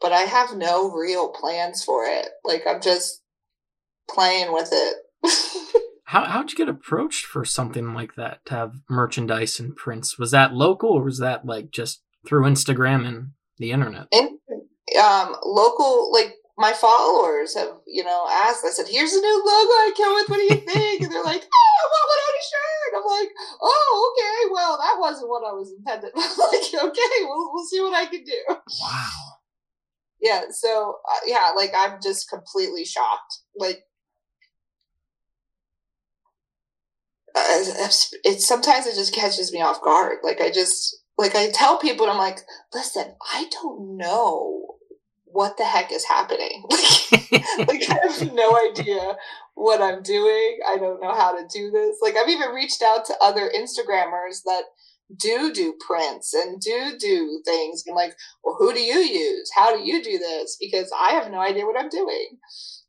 [0.00, 2.28] but I have no real plans for it.
[2.44, 3.22] Like I'm just
[4.10, 4.96] playing with it.
[6.06, 10.18] How how'd you get approached for something like that to have merchandise and prints?
[10.18, 14.08] Was that local or was that like just through Instagram and the internet?
[14.12, 14.30] and
[15.02, 18.64] um, local, like my followers have, you know, asked.
[18.64, 20.28] I said, "Here's a new logo I came with.
[20.30, 23.20] What do you think?" And they're like, "Oh, I want one on a shirt." I'm
[23.20, 24.50] like, "Oh, okay.
[24.52, 28.22] Well, that wasn't what I was intended." Like, "Okay, we'll we'll see what I can
[28.24, 29.38] do." Wow.
[30.20, 30.42] Yeah.
[30.50, 33.40] So uh, yeah, like I'm just completely shocked.
[33.56, 33.82] Like.
[37.36, 40.18] Uh, it's, it's sometimes it just catches me off guard.
[40.22, 42.38] Like I just like I tell people, I'm like,
[42.72, 44.63] listen, I don't know
[45.34, 46.62] what the heck is happening.
[47.58, 49.16] like I have no idea
[49.54, 50.58] what I'm doing.
[50.66, 51.98] I don't know how to do this.
[52.00, 54.62] Like I've even reached out to other Instagrammers that
[55.18, 57.82] do do prints and do do things.
[57.88, 59.50] I'm like, well, who do you use?
[59.54, 60.56] How do you do this?
[60.60, 62.38] Because I have no idea what I'm doing.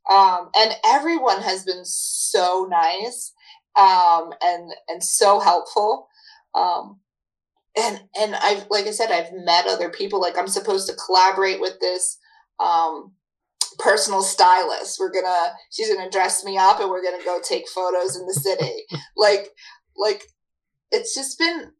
[0.08, 3.32] Um, and everyone has been so nice
[3.76, 6.06] um, and and so helpful.
[6.54, 7.00] Um,
[7.76, 10.20] and and I've like I said, I've met other people.
[10.20, 12.18] Like I'm supposed to collaborate with this
[12.58, 13.12] um,
[13.78, 14.98] personal stylist.
[14.98, 18.34] We're gonna she's gonna dress me up and we're gonna go take photos in the
[18.34, 18.84] city.
[19.16, 19.50] like
[19.96, 20.22] like
[20.90, 21.72] it's just been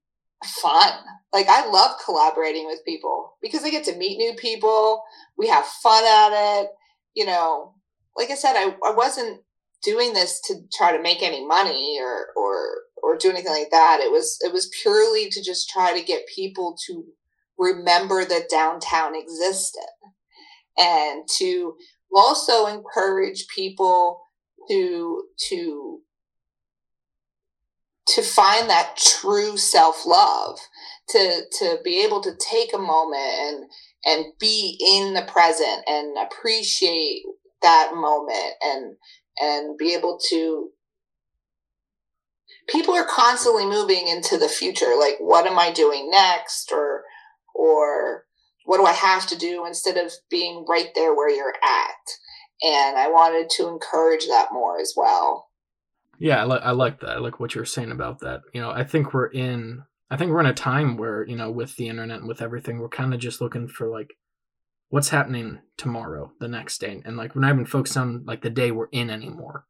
[0.45, 0.93] fun.
[1.33, 5.03] Like I love collaborating with people because I get to meet new people.
[5.37, 6.69] We have fun at it.
[7.15, 7.75] You know,
[8.17, 9.41] like I said, I, I wasn't
[9.83, 14.01] doing this to try to make any money or or or do anything like that.
[14.03, 17.05] It was it was purely to just try to get people to
[17.59, 19.81] remember that downtown existed
[20.79, 21.75] and to
[22.15, 24.21] also encourage people
[24.69, 26.01] to to
[28.07, 30.59] to find that true self-love
[31.09, 33.65] to to be able to take a moment and
[34.05, 37.23] and be in the present and appreciate
[37.63, 38.95] that moment and
[39.41, 40.71] and be able to
[42.69, 44.95] people are constantly moving into the future.
[44.99, 46.73] Like, what am I doing next?
[46.73, 47.03] Or,
[47.55, 48.26] or
[48.67, 52.07] what do I have to do instead of being right there where you're at?
[52.63, 55.49] And I wanted to encourage that more as well.
[56.19, 57.11] Yeah, I, li- I like that.
[57.11, 58.41] I like what you're saying about that.
[58.53, 61.51] You know, I think we're in I think we're in a time where, you know,
[61.51, 64.15] with the internet and with everything, we're kind of just looking for like
[64.89, 67.03] what's happening tomorrow, the next day.
[67.05, 69.65] And like we're not even focused on like the day we're in anymore.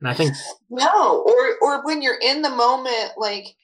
[0.00, 0.34] And I think
[0.70, 3.56] No, or or when you're in the moment, like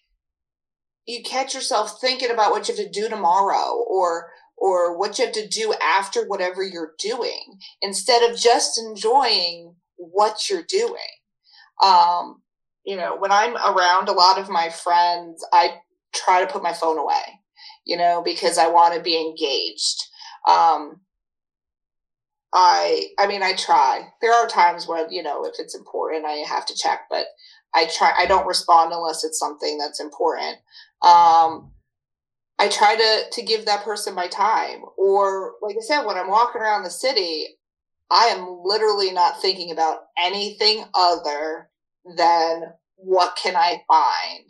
[1.06, 5.24] you catch yourself thinking about what you have to do tomorrow or or what you
[5.24, 10.96] have to do after whatever you're doing instead of just enjoying what you're doing.
[11.82, 12.42] Um,
[12.84, 15.80] you know, when I'm around a lot of my friends, I
[16.14, 17.40] try to put my phone away,
[17.84, 20.04] you know, because I want to be engaged.
[20.48, 21.00] Um,
[22.52, 24.08] I, I mean, I try.
[24.22, 27.26] There are times when, you know, if it's important, I have to check, but
[27.74, 30.56] I try, I don't respond unless it's something that's important.
[31.02, 31.72] Um,
[32.58, 34.82] I try to, to give that person my time.
[34.96, 37.46] Or, like I said, when I'm walking around the city,
[38.10, 41.70] I am literally not thinking about anything other
[42.16, 42.62] than
[42.96, 44.44] what can I find?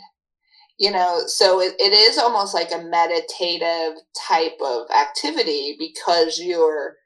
[0.78, 6.96] You know so it, it is almost like a meditative type of activity because you're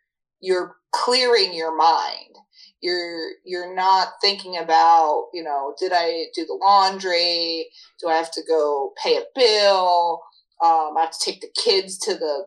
[0.40, 2.34] you're clearing your mind.
[2.80, 7.68] You're you're not thinking about you know did i do the laundry?
[8.00, 10.20] Do i have to go pay a bill
[10.64, 12.46] um, i have to take the kids to the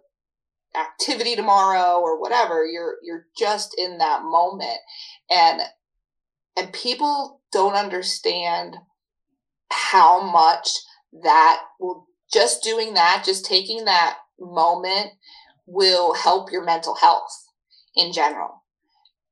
[0.76, 4.80] activity tomorrow or whatever you're you're just in that moment
[5.30, 5.62] and
[6.56, 8.76] and people don't understand
[9.72, 10.70] how much
[11.24, 15.12] that will just doing that, just taking that moment
[15.66, 17.32] will help your mental health
[17.96, 18.63] in general.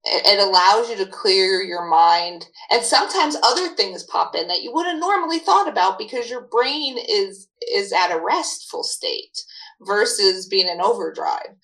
[0.04, 2.48] It, allows you to clear your mind.
[2.72, 6.98] And sometimes other things pop in that you wouldn't normally thought about because your brain
[6.98, 9.38] is is at a restful state
[9.82, 11.56] versus being in overdrive.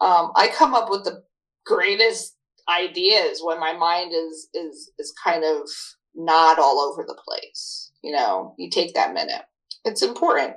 [0.00, 1.22] Um, I come up with the
[1.64, 2.36] greatest
[2.68, 5.68] ideas when my mind is is is kind of
[6.14, 7.92] not all over the place.
[8.02, 9.42] You know, you take that minute.
[9.84, 10.54] It's important.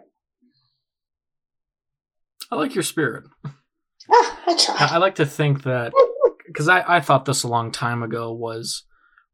[2.51, 3.25] I like your spirit.
[4.11, 4.75] Ah, I try.
[4.79, 5.93] I, I like to think that
[6.59, 8.83] because I, I thought this a long time ago was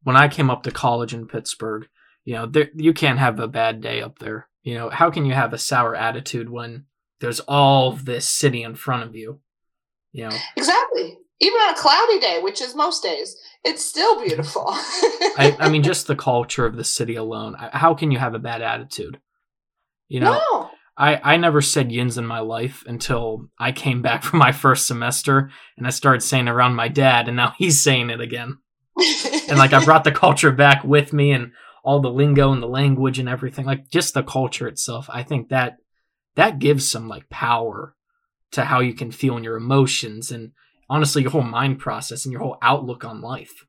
[0.04, 1.88] when I came up to college in Pittsburgh.
[2.24, 4.48] You know, there, you can't have a bad day up there.
[4.62, 6.86] You know, how can you have a sour attitude when
[7.22, 9.40] there's all this city in front of you?
[10.12, 11.18] You know, exactly.
[11.40, 14.66] Even on a cloudy day, which is most days, it's still beautiful.
[14.70, 17.56] I, I mean, just the culture of the city alone.
[17.58, 19.20] How can you have a bad attitude?
[20.10, 20.70] You know, no.
[20.98, 24.88] I, I never said yins in my life until I came back from my first
[24.88, 28.58] semester and I started saying around my dad, and now he's saying it again.
[29.50, 31.52] and like I brought the culture back with me and
[31.84, 35.10] all the lingo and the language and everything, like just the culture itself.
[35.12, 35.78] I think that
[36.36, 37.96] that gives some like power
[38.52, 40.52] to how you can feel in your emotions and
[40.90, 43.66] honestly your whole mind process and your whole outlook on life.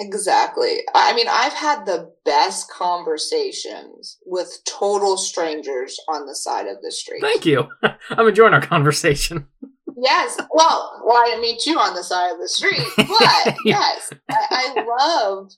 [0.00, 0.82] Exactly.
[0.94, 6.92] I mean, I've had the best conversations with total strangers on the side of the
[6.92, 7.20] street.
[7.20, 7.68] Thank you.
[8.10, 9.46] I'm enjoying our conversation.
[10.00, 10.38] Yes.
[10.52, 14.72] Well, well, I didn't meet you on the side of the street, but yes, I,
[14.76, 15.50] I love.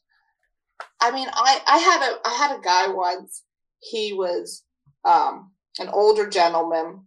[0.98, 3.42] I mean, I I had a I had a guy once.
[3.80, 4.64] He was
[5.04, 7.04] um, an older gentleman,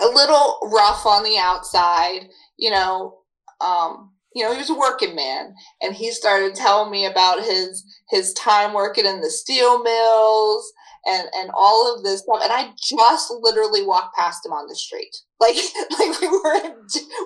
[0.00, 3.18] a little rough on the outside, you know.
[3.60, 7.84] Um, you know, he was a working man, and he started telling me about his
[8.08, 10.72] his time working in the steel mills
[11.04, 12.40] and and all of this stuff.
[12.40, 15.56] And I just literally walked past him on the street, like
[15.98, 16.72] like we were in,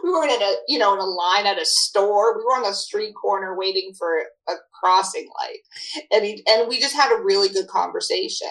[0.02, 2.34] we weren't in a you know in a line at a store.
[2.34, 4.16] We were on a street corner waiting for
[4.48, 8.48] a crossing light, and he and we just had a really good conversation.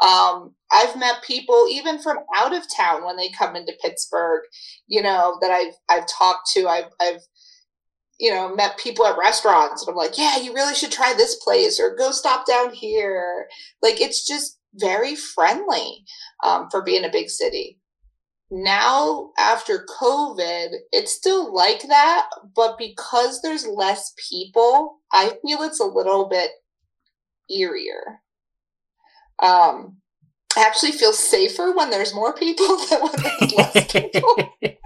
[0.00, 4.42] Um, I've met people even from out of town when they come into Pittsburgh,
[4.86, 6.68] you know, that I've I've talked to.
[6.68, 7.22] I've I've
[8.18, 11.36] you know, met people at restaurants and I'm like, yeah, you really should try this
[11.36, 13.46] place or go stop down here.
[13.82, 16.04] Like it's just very friendly
[16.44, 17.78] um, for being a big city.
[18.50, 25.80] Now, after COVID, it's still like that, but because there's less people, I feel it's
[25.80, 26.50] a little bit
[27.50, 28.18] eerier.
[29.42, 29.96] Um,
[30.56, 34.52] I actually feel safer when there's more people than when there's less people.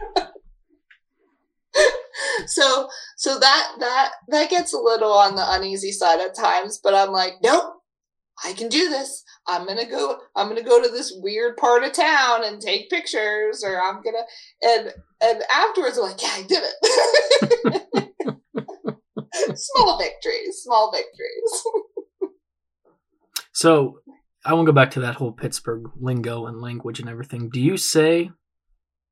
[2.47, 6.95] so so that that that gets a little on the uneasy side at times but
[6.95, 7.75] i'm like nope
[8.45, 11.93] i can do this i'm gonna go i'm gonna go to this weird part of
[11.93, 14.25] town and take pictures or i'm gonna
[14.63, 14.93] and
[15.23, 18.09] and afterwards i'm like yeah i did it
[19.57, 21.65] small victories small victories
[23.53, 23.99] so
[24.45, 27.51] I want to go back to that whole Pittsburgh lingo and language and everything.
[27.51, 28.31] Do you say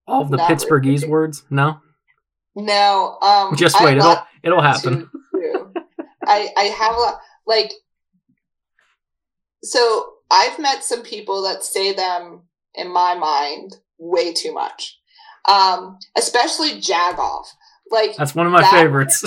[0.06, 1.08] all of the Not Pittsburghese really.
[1.08, 1.44] words?
[1.50, 1.80] No.
[2.58, 3.96] No, um, Just wait.
[3.98, 5.08] It'll it'll happen.
[5.34, 5.70] to.
[6.26, 7.72] I I have a lot like
[9.62, 12.42] so I've met some people that say them
[12.74, 14.98] in my mind way too much.
[15.48, 17.46] Um, especially jagoff.
[17.90, 19.24] Like That's one of my That- favorites.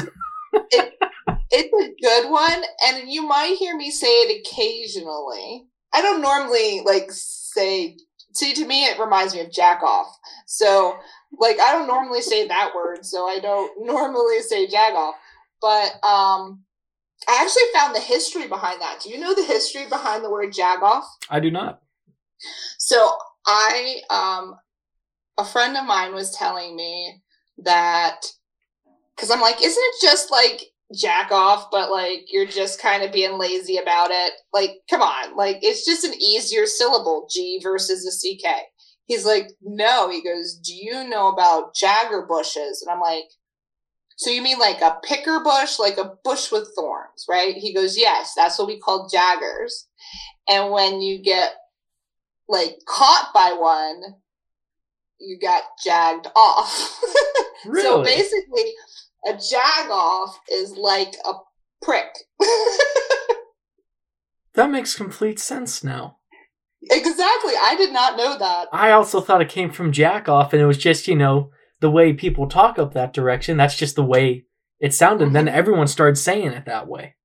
[0.54, 5.68] it's a good one, and you might hear me say it occasionally.
[5.94, 7.98] I don't normally like say
[8.34, 10.08] see to me it reminds me of jack off.
[10.46, 10.96] So
[11.38, 15.16] like I don't normally say that word, so I don't normally say jag off.
[15.62, 16.64] But um
[17.28, 19.00] I actually found the history behind that.
[19.04, 21.06] Do you know the history behind the word jag off?
[21.30, 21.82] I do not.
[22.78, 23.12] So
[23.46, 24.56] I um
[25.38, 27.22] a friend of mine was telling me
[27.60, 28.22] that
[29.16, 30.64] because I'm like, isn't it just like
[30.94, 34.34] jack off, but like you're just kind of being lazy about it?
[34.54, 38.56] Like, come on, like it's just an easier syllable, G versus a CK.
[39.06, 40.10] He's like, no.
[40.10, 42.82] He goes, do you know about jagger bushes?
[42.82, 43.26] And I'm like,
[44.16, 47.56] so you mean like a picker bush, like a bush with thorns, right?
[47.56, 49.88] He goes, yes, that's what we call jaggers.
[50.48, 51.54] And when you get
[52.48, 54.16] like caught by one,
[55.20, 57.02] you got jagged off.
[57.64, 57.84] Really?
[57.84, 58.74] So basically,
[59.28, 61.34] a jag off is like a
[61.82, 62.08] prick.
[64.56, 66.18] that makes complete sense now.
[66.84, 67.54] Exactly.
[67.60, 68.68] I did not know that.
[68.72, 71.92] I also thought it came from jack off, and it was just you know the
[71.92, 73.58] way people talk up that direction.
[73.58, 74.46] That's just the way
[74.80, 75.34] it sounded.
[75.34, 75.56] Then mm-hmm.
[75.56, 77.16] everyone started saying it that way.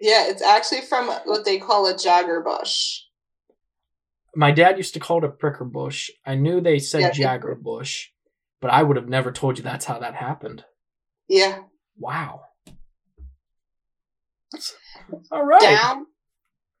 [0.00, 3.00] Yeah, it's actually from what they call a jagger bush.
[4.36, 6.10] My dad used to call it a pricker bush.
[6.24, 7.10] I knew they said Yeah.
[7.10, 8.10] jagger bush,
[8.60, 10.64] but I would have never told you that's how that happened.
[11.28, 11.62] Yeah.
[11.96, 12.42] Wow.
[15.32, 15.60] All right.
[15.60, 16.06] Down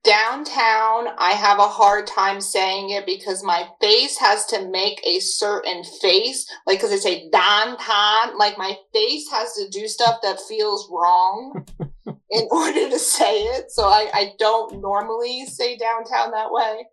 [0.04, 5.20] downtown, I have a hard time saying it because my face has to make a
[5.20, 6.46] certain face.
[6.66, 11.64] Like, because I say downtown, like my face has to do stuff that feels wrong
[12.30, 13.70] in order to say it.
[13.70, 16.86] So I, I don't normally say downtown that way.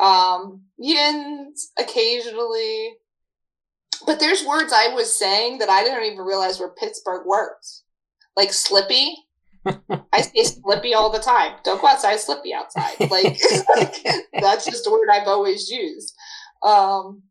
[0.00, 2.94] Um, yins occasionally.
[4.06, 7.84] But there's words I was saying that I didn't even realize were Pittsburgh words.
[8.36, 9.14] Like slippy.
[10.12, 11.56] I say slippy all the time.
[11.64, 12.98] Don't go outside, slippy outside.
[13.10, 13.40] Like,
[14.40, 16.14] that's just a word I've always used.
[16.62, 17.22] Um,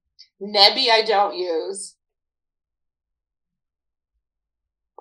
[0.41, 1.95] nebby, I don't use.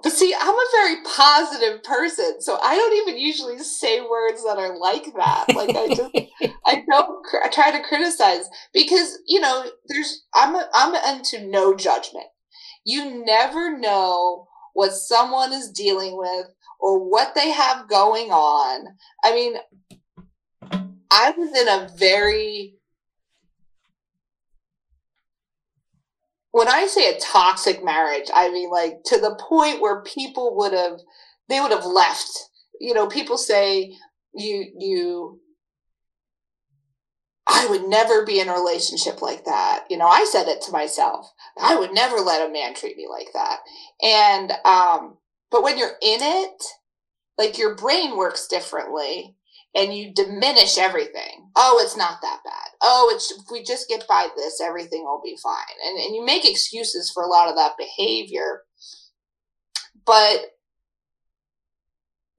[0.03, 4.57] But see, I'm a very positive person, so I don't even usually say words that
[4.59, 5.47] are like that.
[5.55, 6.11] Like I just,
[6.67, 11.75] I don't I try to criticize because you know, there's I'm a, I'm into no
[11.75, 12.27] judgment.
[12.85, 16.47] You never know what someone is dealing with
[16.81, 18.87] or what they have going on.
[19.23, 19.55] I mean,
[21.11, 22.75] I was in a very
[26.53, 30.73] when I say a toxic marriage, I mean like to the point where people would
[30.73, 31.01] have
[31.49, 32.31] they would have left.
[32.81, 33.95] You know, people say
[34.35, 35.41] you you
[37.47, 39.85] I would never be in a relationship like that.
[39.91, 41.27] You know, I said it to myself.
[41.61, 43.59] I would never let a man treat me like that.
[44.03, 45.17] And um
[45.51, 46.63] but when you're in it,
[47.39, 49.37] like your brain works differently
[49.75, 51.51] and you diminish everything.
[51.57, 52.69] Oh, it's not that bad.
[52.83, 55.55] Oh, it's if we just get by this, everything will be fine.
[55.87, 58.63] And and you make excuses for a lot of that behavior.
[60.05, 60.41] But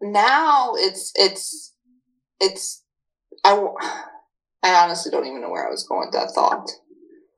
[0.02, 1.74] now it's it's
[2.40, 2.84] it's
[3.44, 3.54] I
[4.64, 6.70] I honestly don't even know where I was going with that thought.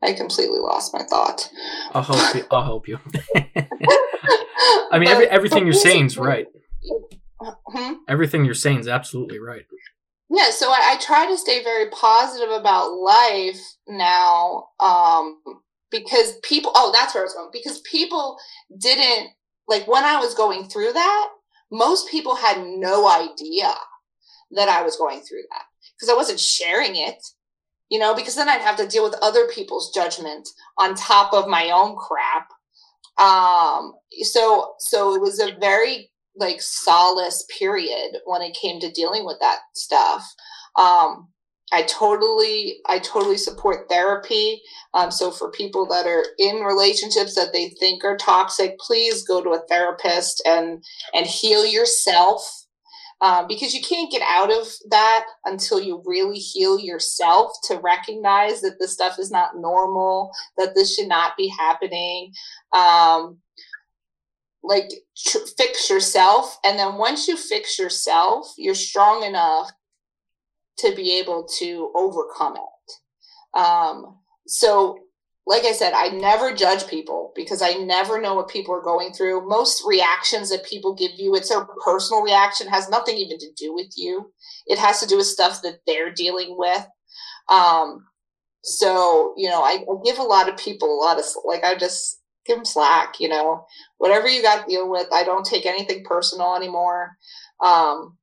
[0.02, 1.50] I completely lost my thought.
[1.94, 2.46] I'll help you.
[2.52, 3.00] I'll help you.
[4.91, 6.47] I mean, every, everything but you're saying is right.
[7.41, 7.93] Hmm?
[8.07, 9.66] Everything you're saying is absolutely right.
[10.30, 15.41] yeah so I, I try to stay very positive about life now um
[15.91, 18.38] because people oh that's where i was going because people
[18.78, 19.30] didn't
[19.68, 21.30] like when i was going through that
[21.72, 23.74] most people had no idea
[24.51, 27.22] that i was going through that because i wasn't sharing it
[27.89, 30.47] you know because then i'd have to deal with other people's judgment
[30.78, 32.49] on top of my own crap
[33.18, 33.93] um
[34.24, 39.38] so so it was a very like solace period when it came to dealing with
[39.39, 40.26] that stuff.
[40.78, 41.30] Um
[41.72, 44.61] i totally i totally support therapy.
[44.93, 49.43] Um so for people that are in relationships that they think are toxic please go
[49.43, 50.84] to a therapist and
[51.14, 52.62] and heal yourself
[53.24, 58.62] um, because you can't get out of that until you really heal yourself to recognize
[58.62, 62.32] that this stuff is not normal that this should not be happening
[62.74, 63.38] um
[64.62, 69.72] like tr- fix yourself and then once you fix yourself you're strong enough
[70.78, 73.60] to be able to overcome it.
[73.60, 74.18] Um,
[74.48, 75.00] so,
[75.46, 79.12] like I said, I never judge people because I never know what people are going
[79.12, 79.48] through.
[79.48, 83.74] Most reactions that people give you, it's their personal reaction, has nothing even to do
[83.74, 84.32] with you.
[84.68, 86.86] It has to do with stuff that they're dealing with.
[87.50, 88.06] Um,
[88.64, 92.22] so, you know, I, give a lot of people a lot of, like, I just
[92.46, 93.66] give them slack, you know,
[93.98, 95.08] whatever you got to deal with.
[95.12, 97.18] I don't take anything personal anymore.
[97.60, 98.18] Um,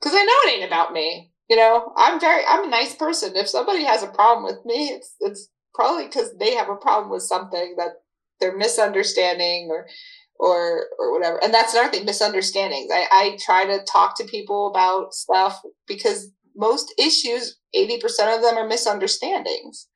[0.00, 1.32] cause I know it ain't about me.
[1.50, 3.34] You know, I'm very, I'm a nice person.
[3.34, 7.10] If somebody has a problem with me, it's, it's probably because they have a problem
[7.10, 7.92] with something that
[8.40, 9.86] they're misunderstanding or,
[10.38, 11.42] or, or whatever.
[11.42, 12.90] And that's another thing, misunderstandings.
[12.92, 18.02] I, I try to talk to people about stuff because most issues, 80%
[18.34, 19.88] of them are misunderstandings.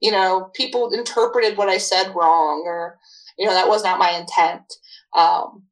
[0.00, 2.98] You know, people interpreted what I said wrong or,
[3.38, 4.62] you know, that was not my intent.
[5.16, 5.64] Um,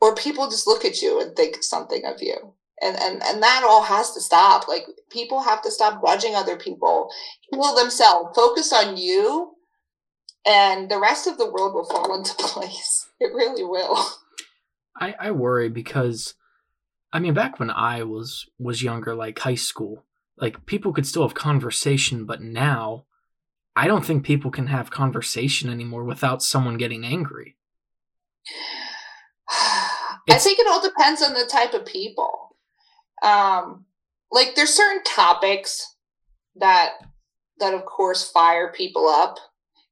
[0.00, 3.62] or people just look at you and think something of you and and and that
[3.64, 4.68] all has to stop.
[4.68, 7.10] Like people have to stop judging other people
[7.50, 8.34] heal themselves.
[8.34, 9.52] Focus on you
[10.46, 13.08] and the rest of the world will fall into place.
[13.18, 13.98] It really will.
[14.96, 16.34] I i worry because
[17.12, 20.04] i mean back when i was was younger like high school
[20.36, 23.06] like people could still have conversation but now
[23.76, 27.56] i don't think people can have conversation anymore without someone getting angry.
[30.28, 32.49] I think it all depends on the type of people
[33.22, 33.84] um
[34.32, 35.94] like there's certain topics
[36.56, 36.92] that
[37.58, 39.36] that of course fire people up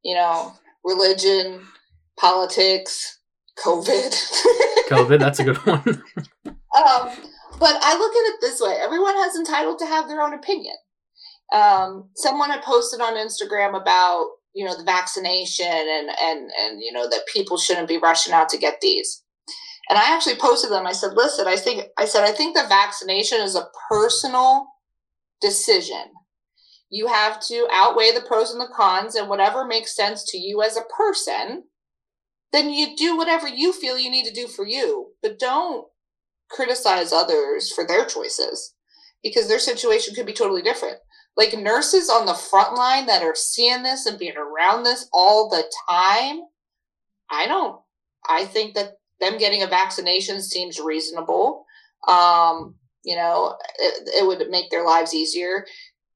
[0.03, 0.53] you know
[0.85, 1.62] religion
[2.18, 3.20] politics
[3.59, 4.14] covid.
[4.89, 6.03] Covid that's a good one.
[6.76, 7.09] Um
[7.59, 10.76] but i look at it this way everyone has entitled to have their own opinion.
[11.53, 16.93] Um someone had posted on instagram about you know the vaccination and and and you
[16.93, 19.22] know that people shouldn't be rushing out to get these
[19.89, 20.86] and I actually posted them.
[20.86, 24.66] I said, listen, I think I said I think the vaccination is a personal
[25.41, 26.05] decision.
[26.91, 30.62] You have to outweigh the pros and the cons and whatever makes sense to you
[30.62, 31.64] as a person,
[32.53, 35.12] then you do whatever you feel you need to do for you.
[35.22, 35.86] But don't
[36.51, 38.74] criticize others for their choices
[39.22, 40.97] because their situation could be totally different.
[41.36, 45.49] Like nurses on the front line that are seeing this and being around this all
[45.49, 46.41] the time,
[47.30, 47.80] I don't
[48.28, 51.64] I think that them getting a vaccination seems reasonable.
[52.07, 55.64] Um, you know, it, it would make their lives easier.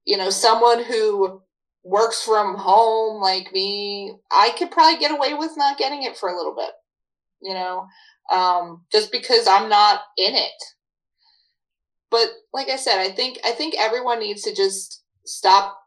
[0.05, 1.43] You know, someone who
[1.85, 6.29] works from home like me, I could probably get away with not getting it for
[6.29, 6.71] a little bit,
[7.41, 7.87] you know,
[8.31, 10.51] um, just because I'm not in it.
[12.11, 15.79] But like I said, I think I think everyone needs to just stop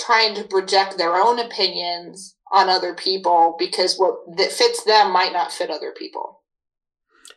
[0.00, 5.32] trying to project their own opinions on other people because what that fits them might
[5.32, 6.42] not fit other people.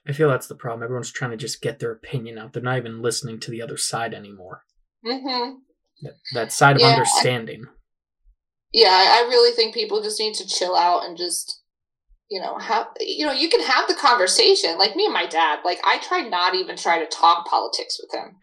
[0.08, 0.84] I feel that's the problem.
[0.84, 2.54] Everyone's trying to just get their opinion out.
[2.54, 4.64] They're not even listening to the other side anymore.
[5.06, 5.56] Mm-hmm.
[6.02, 7.66] That, that side of yeah, understanding.
[7.68, 7.72] I,
[8.74, 11.63] yeah, I really think people just need to chill out and just,
[12.34, 14.80] you know, have you know, you can have the conversation.
[14.80, 18.12] Like me and my dad, like I try not even try to talk politics with
[18.20, 18.38] him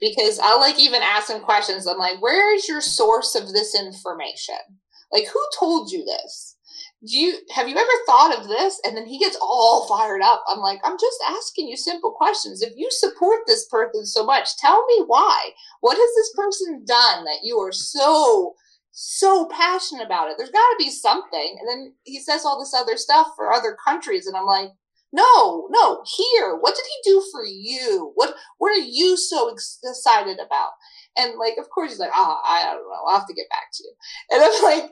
[0.00, 1.88] because I'll like even ask him questions.
[1.88, 4.62] I'm like, where is your source of this information?
[5.10, 6.56] Like, who told you this?
[7.04, 8.80] Do you have you ever thought of this?
[8.84, 10.44] And then he gets all fired up.
[10.46, 12.62] I'm like, I'm just asking you simple questions.
[12.62, 15.50] If you support this person so much, tell me why.
[15.80, 18.54] What has this person done that you are so
[18.92, 20.36] so passionate about it?
[20.38, 21.56] There's got to be something.
[21.58, 24.70] And then he says all this other stuff for other countries, and I'm like,
[25.12, 26.56] no, no, here.
[26.56, 28.12] What did he do for you?
[28.14, 30.70] What what are you so excited about?
[31.16, 33.06] And like, of course, he's like, ah, oh, I don't know.
[33.06, 33.92] I'll have to get back to you.
[34.30, 34.90] And I'm like,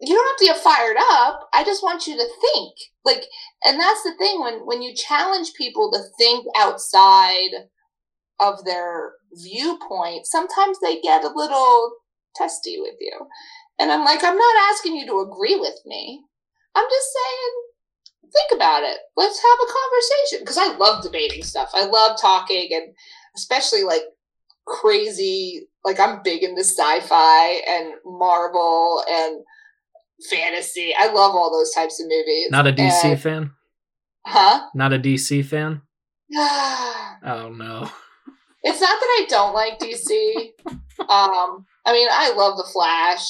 [0.00, 1.48] you don't have to get fired up.
[1.54, 2.74] I just want you to think.
[3.04, 3.24] Like,
[3.64, 7.68] and that's the thing when when you challenge people to think outside
[8.38, 11.92] of their viewpoint, sometimes they get a little
[12.36, 13.12] testy with you.
[13.78, 16.22] And I'm like, I'm not asking you to agree with me.
[16.74, 18.98] I'm just saying, think about it.
[19.16, 20.38] Let's have a conversation.
[20.40, 21.70] Because I love debating stuff.
[21.74, 22.94] I love talking and
[23.36, 24.02] especially like
[24.66, 29.42] crazy like I'm big into sci-fi and Marvel and
[30.28, 30.94] fantasy.
[30.98, 32.50] I love all those types of movies.
[32.50, 33.50] Not a DC and, fan?
[34.26, 34.66] Huh?
[34.74, 35.82] Not a DC fan?
[36.36, 37.90] oh no.
[38.62, 40.50] It's not that I don't like DC.
[41.08, 43.24] um I mean, I love The Flash,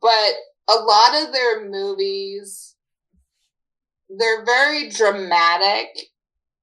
[0.00, 0.34] but
[0.68, 2.74] a lot of their movies
[4.18, 5.88] they're very dramatic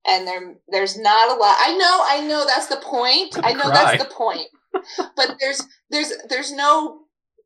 [0.07, 1.57] and there there's not a lot.
[1.59, 3.37] I know, I know that's the point.
[3.43, 3.73] I know cry.
[3.73, 4.47] that's the point.
[5.15, 7.01] but there's there's there's no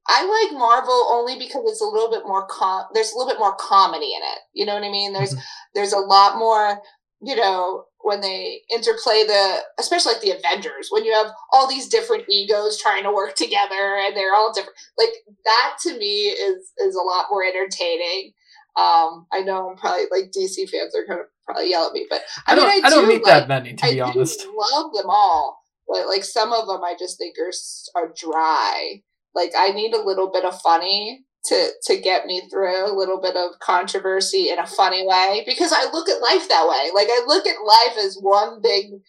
[0.07, 3.39] I like Marvel only because it's a little bit more com there's a little bit
[3.39, 4.39] more comedy in it.
[4.53, 5.13] You know what I mean?
[5.13, 5.41] There's mm-hmm.
[5.73, 6.79] there's a lot more
[7.21, 11.87] you know, when they interplay the, especially like the Avengers, when you have all these
[11.87, 14.77] different egos trying to work together and they're all different.
[14.97, 15.13] Like
[15.45, 18.33] that to me is is a lot more entertaining.
[18.77, 22.21] Um, I know I'm probably like DC fans are gonna probably yell at me, but
[22.45, 22.69] I, I don't.
[22.69, 24.45] mean, I, don't do meet like, that many, to I be honest.
[24.45, 29.01] love them all, but like some of them, I just think are are dry.
[29.33, 33.21] Like I need a little bit of funny to to get me through, a little
[33.21, 36.91] bit of controversy in a funny way, because I look at life that way.
[36.93, 39.01] Like I look at life as one big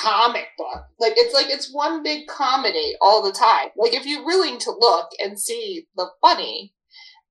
[0.00, 0.84] comic book.
[0.98, 3.68] Like it's like it's one big comedy all the time.
[3.76, 6.74] Like if you're willing to look and see the funny,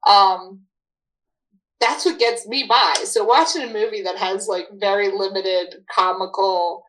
[0.08, 0.62] um,
[1.80, 2.96] that's what gets me by.
[3.06, 6.84] So watching a movie that has like very limited comical,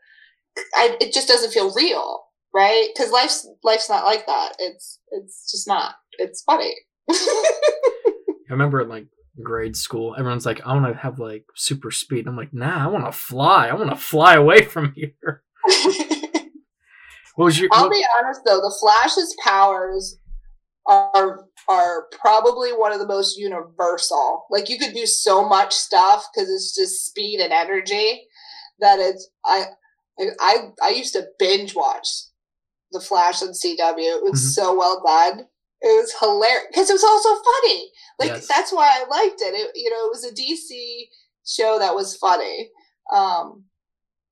[0.74, 2.88] I, it just doesn't feel real, right?
[2.94, 4.54] Because life's life's not like that.
[4.58, 5.96] It's it's just not.
[6.18, 6.74] It's funny.
[7.10, 9.06] I remember in like
[9.42, 12.88] grade school, everyone's like, "I want to have like super speed." I'm like, "Nah, I
[12.88, 13.68] want to fly.
[13.68, 15.42] I want to fly away from here."
[17.36, 17.68] What was your?
[17.72, 20.18] I'll what- be honest though, the Flash's powers
[20.86, 24.46] are are probably one of the most universal.
[24.50, 28.22] Like you could do so much stuff because it's just speed and energy
[28.80, 29.66] that it's I
[30.40, 32.08] I I used to binge watch
[32.90, 33.98] the Flash on CW.
[33.98, 34.54] It was Mhm.
[34.54, 35.46] so well done.
[35.80, 37.90] It was hilarious because it was also funny.
[38.18, 38.48] Like Yes.
[38.48, 39.54] that's why I liked it.
[39.54, 41.04] It you know it was a DC
[41.46, 42.70] show that was funny.
[43.12, 43.64] Um,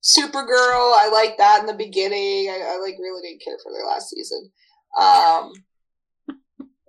[0.02, 2.48] Supergirl, I liked that in the beginning.
[2.50, 4.50] I, I like really didn't care for their last season.
[4.98, 5.52] Um,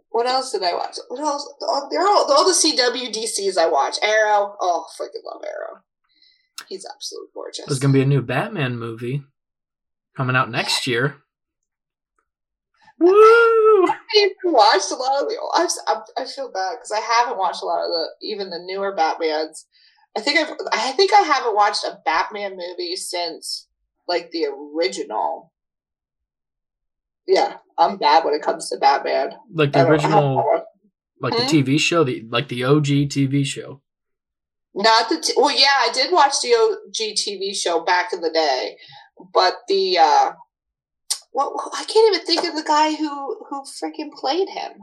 [0.10, 0.98] what else did I watch?
[1.10, 1.48] What else?
[1.62, 3.98] Oh, they're all, all the CW DCs I watch.
[4.02, 4.56] Arrow.
[4.60, 5.82] Oh, freaking love Arrow.
[6.68, 7.66] He's absolutely gorgeous.
[7.68, 9.24] There's gonna be a new Batman movie
[10.16, 11.18] coming out next year.
[13.00, 13.12] Woo!
[13.88, 15.38] I haven't watched a lot of the.
[15.56, 15.70] I've,
[16.18, 18.94] I, I feel bad because I haven't watched a lot of the even the newer
[18.96, 19.66] Batman's.
[20.18, 23.68] I think I've I think I haven't watched a Batman movie since
[24.08, 25.52] like the original.
[27.28, 29.32] Yeah, I'm bad when it comes to Batman.
[29.54, 30.64] Like the I original,
[31.22, 31.48] like the Hmm?
[31.58, 33.82] TV show, the like the OG TV show.
[34.74, 38.30] Not the t- well, yeah, I did watch the OG TV show back in the
[38.30, 38.78] day,
[39.34, 40.32] but the uh,
[41.46, 44.74] what I can't even think of the guy who who freaking played him.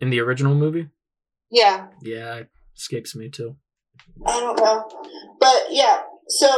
[0.00, 0.88] In the original movie,
[1.50, 3.56] Yeah, yeah, it escapes me too.
[4.26, 4.88] I don't know,
[5.38, 6.02] but yeah.
[6.28, 6.48] So,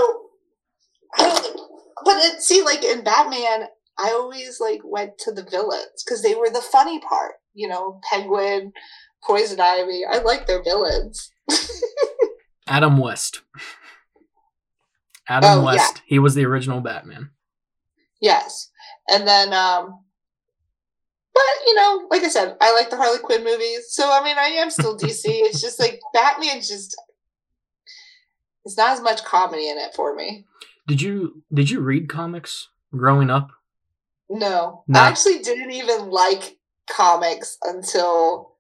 [1.17, 1.61] I don't.
[2.05, 3.69] But it, see, like in Batman,
[3.99, 7.35] I always like went to the villains because they were the funny part.
[7.55, 8.73] You know, Penguin,
[9.27, 10.03] Poison Ivy.
[10.11, 11.31] I like their villains.
[12.67, 13.43] Adam West.
[15.29, 15.65] Adam Oh, yeah.
[15.65, 16.03] West.
[16.07, 17.31] He was the original Batman.
[18.25, 18.71] Yes,
[19.07, 20.01] and then, um
[21.35, 23.89] but you know, like I said, I like the Harley Quinn movies.
[23.91, 25.23] So I mean, I am still DC.
[25.27, 26.97] it's just like Batman's just.
[28.65, 30.47] It's not as much comedy in it for me.
[30.87, 33.51] Did you did you read comics growing up?
[34.31, 35.01] No, No.
[35.01, 36.57] I actually didn't even like
[36.91, 38.55] comics until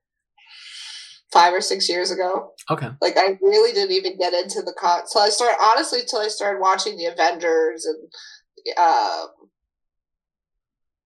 [1.32, 2.52] five or six years ago.
[2.70, 2.88] Okay.
[3.00, 5.06] Like I really didn't even get into the con.
[5.06, 8.12] So I started honestly till I started watching the Avengers and
[8.78, 9.26] uh,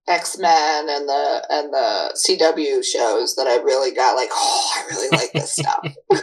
[0.09, 4.87] X Men and the and the CW shows that I really got like, oh, I
[4.91, 5.87] really like this stuff.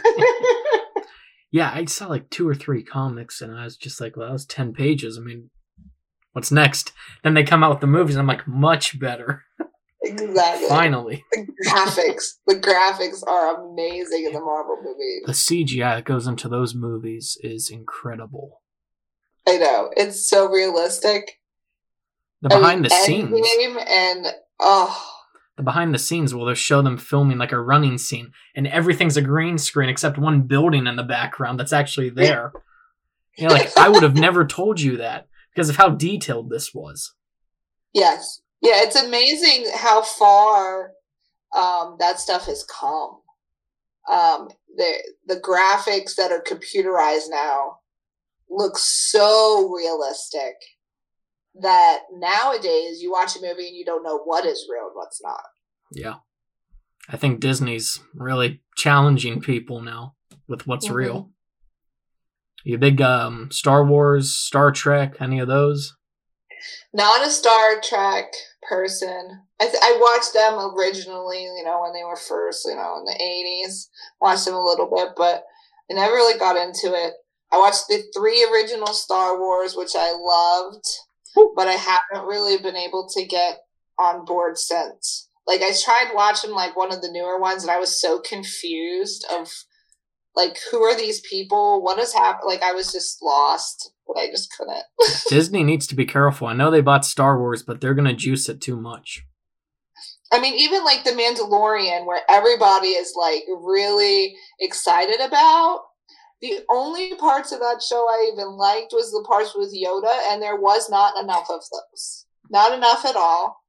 [1.56, 4.32] Yeah, I saw like two or three comics and I was just like, well, that
[4.32, 5.16] was 10 pages.
[5.16, 5.48] I mean,
[6.32, 6.92] what's next?
[7.22, 9.44] Then they come out with the movies and I'm like, much better.
[10.02, 10.68] exactly.
[10.68, 11.24] Finally.
[11.32, 15.22] The graphics, the graphics are amazing in the Marvel movies.
[15.24, 18.60] The CGI that goes into those movies is incredible.
[19.48, 21.38] I know it's so realistic.
[22.42, 23.32] The behind the scenes.
[23.88, 24.26] And
[24.60, 25.12] oh,
[25.56, 29.16] The behind the scenes will they show them filming like a running scene and everything's
[29.16, 32.52] a green screen except one building in the background that's actually there.
[33.36, 36.74] You know, like I would have never told you that because of how detailed this
[36.74, 37.14] was.
[37.92, 40.92] yes, yeah, it's amazing how far
[41.54, 43.20] um, that stuff has come.
[44.10, 44.92] Um, the
[45.26, 47.78] the graphics that are computerized now
[48.48, 50.54] look so realistic
[51.60, 55.22] that nowadays you watch a movie and you don't know what is real and what's
[55.22, 55.42] not.
[55.92, 56.16] Yeah.
[57.08, 60.14] I think Disney's really challenging people now
[60.48, 60.94] with what's Mhm.
[60.94, 61.30] real.
[62.64, 65.94] You big um, Star Wars, Star Trek, any of those?
[66.92, 68.32] Not a Star Trek
[68.68, 69.42] person.
[69.60, 73.04] I, th- I watched them originally, you know, when they were first, you know, in
[73.04, 73.88] the 80s.
[74.20, 75.44] Watched them a little bit, but
[75.90, 77.14] I never really got into it.
[77.52, 80.84] I watched the three original Star Wars, which I loved,
[81.56, 83.58] but I haven't really been able to get
[83.98, 85.28] on board since.
[85.46, 89.24] Like I tried watching like one of the newer ones and I was so confused
[89.32, 89.48] of
[90.34, 91.82] Like, who are these people?
[91.82, 92.44] What has happened?
[92.46, 94.84] Like, I was just lost, but I just couldn't.
[95.30, 96.46] Disney needs to be careful.
[96.46, 99.24] I know they bought Star Wars, but they're going to juice it too much.
[100.30, 105.80] I mean, even like The Mandalorian, where everybody is like really excited about.
[106.42, 110.42] The only parts of that show I even liked was the parts with Yoda, and
[110.42, 112.26] there was not enough of those.
[112.50, 113.62] Not enough at all.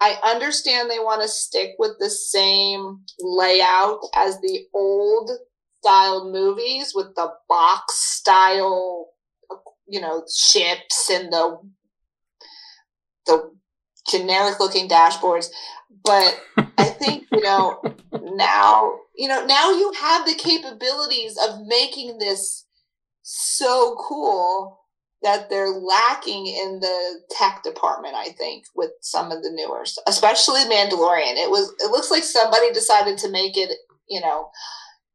[0.00, 5.30] I understand they want to stick with the same layout as the old
[5.82, 9.08] style movies with the box style,
[9.86, 11.58] you know, ships and the
[13.26, 13.50] the
[14.08, 15.48] generic looking dashboards.
[16.04, 16.40] But
[16.78, 17.82] I think, you know,
[18.12, 22.64] now, you know, now you have the capabilities of making this
[23.22, 24.80] so cool
[25.22, 30.60] that they're lacking in the tech department i think with some of the newer especially
[30.62, 31.36] mandalorian.
[31.36, 33.70] It was it looks like somebody decided to make it
[34.08, 34.50] you know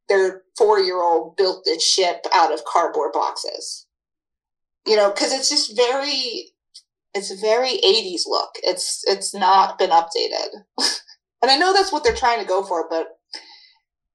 [0.08, 3.88] their four year old built this ship out of cardboard boxes.
[4.86, 6.52] You know because it's just very
[7.16, 8.52] it's a very 80s look.
[8.62, 10.64] It's it's not been updated.
[11.42, 13.15] And i know that's what they're trying to go for but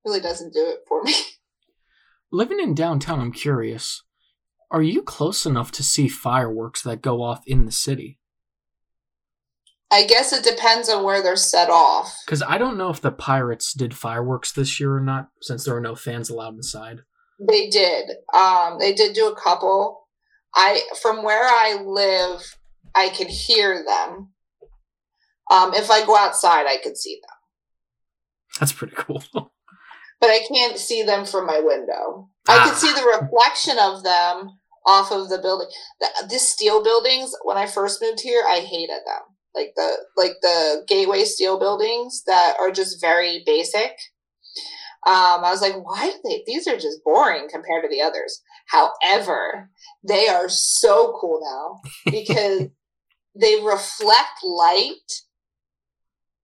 [0.04, 1.14] really doesn't do it for me
[2.32, 4.02] living in downtown i'm curious
[4.70, 8.18] are you close enough to see fireworks that go off in the city?
[9.90, 12.16] I guess it depends on where they're set off.
[12.24, 15.74] Because I don't know if the Pirates did fireworks this year or not, since there
[15.74, 17.00] were no fans allowed inside.
[17.48, 18.10] They did.
[18.32, 20.06] Um, they did do a couple.
[20.54, 22.56] I from where I live,
[22.94, 24.30] I can hear them.
[25.50, 27.36] Um, if I go outside, I could see them.
[28.60, 29.24] That's pretty cool.
[30.20, 32.28] but I can't see them from my window.
[32.48, 32.62] Ah.
[32.62, 35.68] I can see the reflection of them off of the building.
[36.00, 39.22] The, the steel buildings, when I first moved here, I hated them.
[39.54, 43.90] Like the like the gateway steel buildings that are just very basic.
[45.06, 46.44] Um, I was like, why they?
[46.46, 48.42] These are just boring compared to the others.
[48.68, 49.70] However,
[50.06, 51.80] they are so cool now
[52.12, 52.68] because
[53.34, 54.94] they reflect light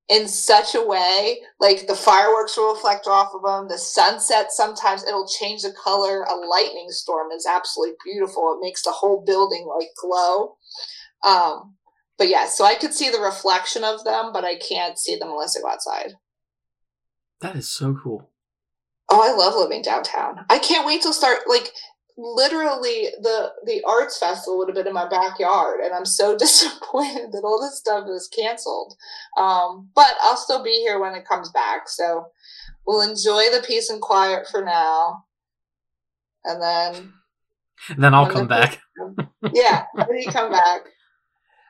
[0.08, 5.02] in such a way like the fireworks will reflect off of them the sunset sometimes
[5.04, 9.66] it'll change the color a lightning storm is absolutely beautiful it makes the whole building
[9.66, 10.56] like glow.
[11.24, 11.74] Um
[12.18, 15.30] but yeah so i could see the reflection of them but i can't see them
[15.30, 16.12] unless i go outside.
[17.40, 18.30] That is so cool.
[19.10, 20.46] Oh i love living downtown.
[20.48, 21.70] I can't wait to start like
[22.18, 27.30] literally the the arts festival would have been in my backyard and i'm so disappointed
[27.32, 28.94] that all this stuff is canceled.
[29.36, 32.26] Um, but i'll still be here when it comes back so
[32.86, 35.24] we'll enjoy the peace and quiet for now.
[36.44, 37.12] And then
[37.90, 38.80] and then i'll come back.
[39.52, 40.82] Yeah when you come back.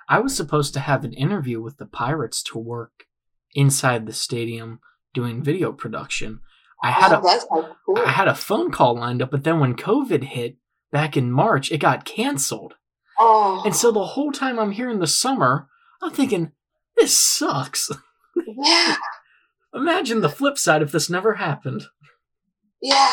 [0.09, 3.07] I was supposed to have an interview with the pirates to work
[3.55, 4.80] inside the stadium
[5.12, 6.40] doing video production
[6.82, 7.98] I had oh, a cool.
[7.98, 10.56] I had a phone call lined up, but then when COVID hit
[10.92, 12.74] back in March, it got canceled.
[13.18, 13.62] Oh.
[13.64, 15.68] And so the whole time I'm here in the summer,
[16.02, 16.52] I'm thinking,
[16.96, 17.90] this sucks.
[18.46, 18.96] Yeah.
[19.74, 21.84] Imagine the flip side if this never happened.
[22.82, 23.12] Yeah.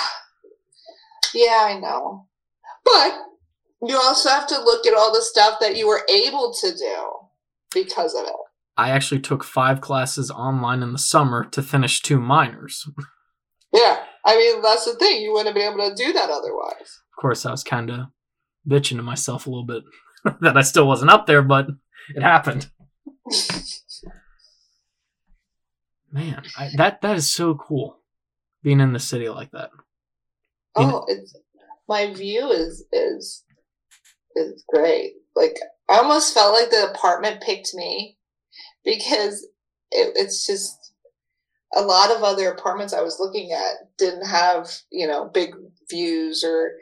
[1.33, 2.27] Yeah, I know.
[2.85, 3.17] But
[3.85, 7.11] you also have to look at all the stuff that you were able to do
[7.73, 8.33] because of it.
[8.75, 12.89] I actually took five classes online in the summer to finish two minors.
[13.73, 15.21] Yeah, I mean that's the thing.
[15.21, 17.01] You wouldn't be able to do that otherwise.
[17.11, 18.07] Of course, I was kind of
[18.67, 19.83] bitching to myself a little bit
[20.41, 21.67] that I still wasn't up there, but
[22.15, 22.69] it happened.
[26.11, 27.97] Man, I, that that is so cool,
[28.61, 29.71] being in the city like that.
[30.75, 31.35] oh, it's
[31.87, 33.43] my view is is
[34.35, 35.13] is great.
[35.35, 35.57] Like
[35.89, 38.17] I almost felt like the apartment picked me
[38.85, 39.43] because
[39.91, 40.82] it, it's just
[41.75, 45.55] a lot of other apartments I was looking at didn't have, you know, big
[45.89, 46.73] views or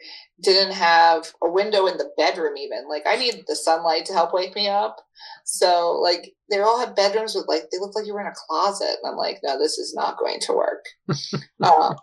[0.42, 2.88] didn't have a window in the bedroom even.
[2.89, 4.98] Like I need the sunlight to help wake me up.
[5.46, 8.34] So like they all have bedrooms with like they look like you were in a
[8.48, 8.98] closet.
[9.02, 10.86] And I'm like, no, this is not going to work.
[11.64, 11.96] um,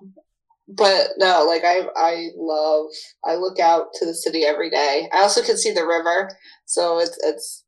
[0.69, 2.87] but no, like I I love
[3.25, 5.09] I look out to the city every day.
[5.13, 6.31] I also can see the river.
[6.67, 7.65] So it's it's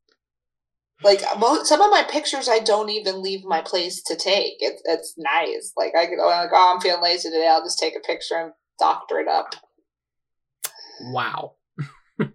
[1.03, 1.21] like
[1.63, 4.55] some of my pictures i don't even leave my place to take.
[4.59, 5.73] It, it's nice.
[5.77, 7.47] Like i could like oh i'm feeling lazy today.
[7.49, 9.55] I'll just take a picture and doctor it up.
[11.11, 11.53] Wow.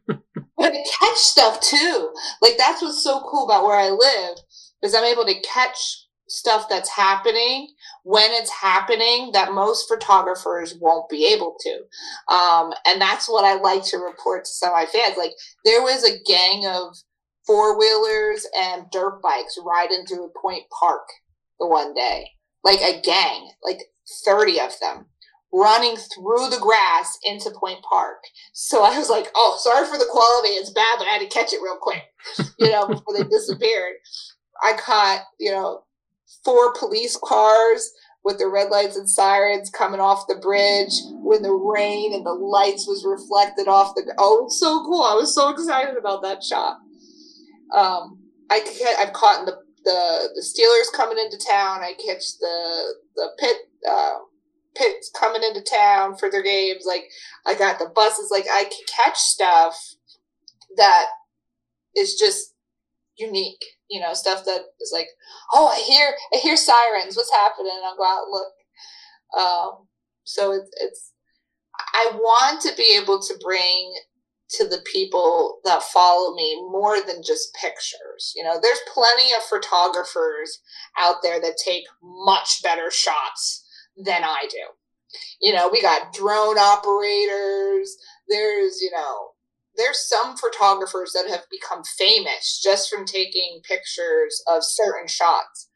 [0.59, 2.15] But catch stuff too.
[2.41, 4.39] Like that's what's so cool about where i live
[4.83, 7.69] is i'm able to catch stuff that's happening
[8.03, 12.35] when it's happening that most photographers won't be able to.
[12.35, 15.17] Um, and that's what i like to report to some of my fans.
[15.17, 15.33] Like
[15.65, 16.97] there was a gang of
[17.47, 19.59] four wheelers and dirt bikes
[19.91, 21.07] into a point park
[21.61, 22.31] the one day.
[22.65, 23.81] Like a gang, like
[24.25, 25.07] 30 of them
[25.53, 28.19] running through the grass into Point Park.
[28.53, 30.51] So I was like, oh, sorry for the quality.
[30.51, 32.03] It's bad, but I had to catch it real quick,
[32.59, 33.95] you know, before they disappeared.
[34.63, 35.85] I caught, you know,
[36.45, 37.91] four police cars
[38.25, 40.93] with the red lights and sirens coming off the bridge
[41.23, 45.33] when the rain and the lights was reflected off the oh so cool i was
[45.33, 46.79] so excited about that shot
[47.75, 48.19] um
[48.51, 48.61] i
[49.01, 53.57] i've caught in the the the steelers coming into town i catch the the Pitt
[53.89, 54.19] uh,
[54.75, 57.05] pits coming into town for their games like
[57.47, 59.75] i got the buses like i can catch stuff
[60.77, 61.07] that
[61.97, 62.55] is just
[63.17, 65.09] unique you know, stuff that is like,
[65.53, 67.17] oh, I hear, I hear sirens.
[67.17, 67.73] What's happening?
[67.85, 68.53] I'll go out and look.
[69.39, 69.87] Um,
[70.25, 71.13] so it's, it's,
[71.95, 73.95] I want to be able to bring
[74.49, 78.33] to the people that follow me more than just pictures.
[78.37, 80.61] You know, there's plenty of photographers
[80.99, 83.65] out there that take much better shots
[83.97, 85.19] than I do.
[85.41, 87.97] You know, we got drone operators.
[88.29, 89.31] There's, you know,
[89.77, 95.71] there's some photographers that have become famous just from taking pictures of certain shots.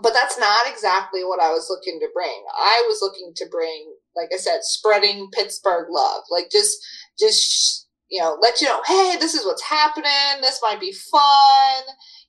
[0.00, 2.44] But that's not exactly what I was looking to bring.
[2.56, 6.24] I was looking to bring, like I said, spreading Pittsburgh love.
[6.30, 6.76] Like just
[7.18, 10.40] just you know, let you know, hey, this is what's happening.
[10.40, 11.82] This might be fun.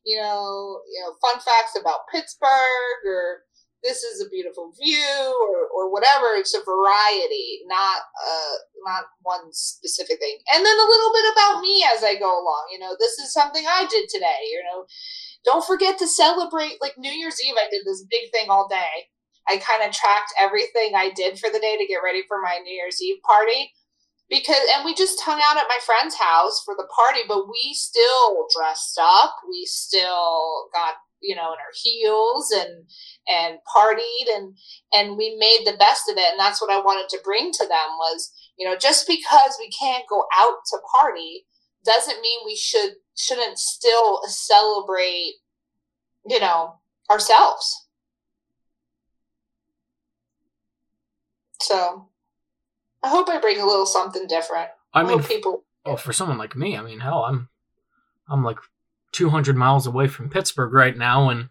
[0.06, 3.44] You know, you know, fun facts about Pittsburgh or
[3.82, 6.36] this is a beautiful view or, or whatever.
[6.36, 10.38] It's a variety, not uh not one specific thing.
[10.54, 12.68] And then a little bit about me as I go along.
[12.72, 14.52] You know, this is something I did today.
[14.52, 14.86] You know,
[15.46, 17.56] don't forget to celebrate like New Year's Eve.
[17.58, 19.08] I did this big thing all day.
[19.50, 22.60] I kind of tracked everything I did for the day to get ready for my
[22.64, 23.72] New Year's Eve party.
[24.30, 27.74] Because and we just hung out at my friend's house for the party, but we
[27.74, 29.34] still dressed up.
[29.50, 32.86] We still got you know in our heels and
[33.28, 34.56] and partied and
[34.94, 37.66] and we made the best of it and that's what i wanted to bring to
[37.68, 41.46] them was you know just because we can't go out to party
[41.86, 45.34] doesn't mean we should shouldn't still celebrate
[46.26, 46.76] you know
[47.12, 47.88] ourselves
[51.62, 52.08] so
[53.04, 56.56] i hope i bring a little something different i mean people oh for someone like
[56.56, 57.50] me i mean hell i'm
[58.30, 58.58] i'm like
[59.12, 61.50] 200 miles away from Pittsburgh right now, and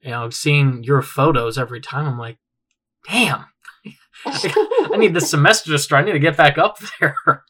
[0.00, 2.38] you know, seeing your photos every time, I'm like,
[3.08, 3.46] damn,
[4.24, 6.02] I need this semester to start.
[6.02, 7.44] I need to get back up there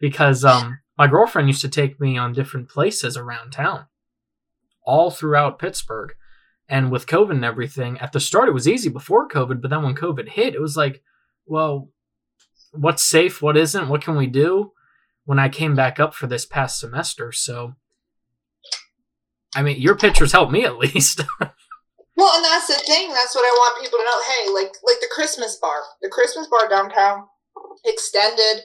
[0.00, 3.86] because um, my girlfriend used to take me on different places around town,
[4.84, 6.14] all throughout Pittsburgh.
[6.68, 9.82] And with COVID and everything, at the start it was easy before COVID, but then
[9.82, 11.02] when COVID hit, it was like,
[11.46, 11.90] well,
[12.72, 14.72] what's safe, what isn't, what can we do?
[15.24, 17.76] When I came back up for this past semester, so
[19.54, 21.20] I mean, your pictures help me at least.
[21.40, 23.10] well, and that's the thing.
[23.10, 24.22] That's what I want people to know.
[24.22, 27.26] Hey, like like the Christmas bar, the Christmas bar downtown
[27.84, 28.64] extended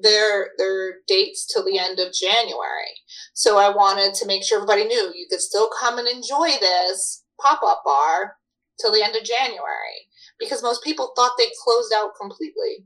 [0.00, 3.02] their their dates till the end of January.
[3.34, 7.24] So I wanted to make sure everybody knew you could still come and enjoy this
[7.40, 8.36] pop up bar
[8.80, 10.07] till the end of January
[10.38, 12.84] because most people thought they closed out completely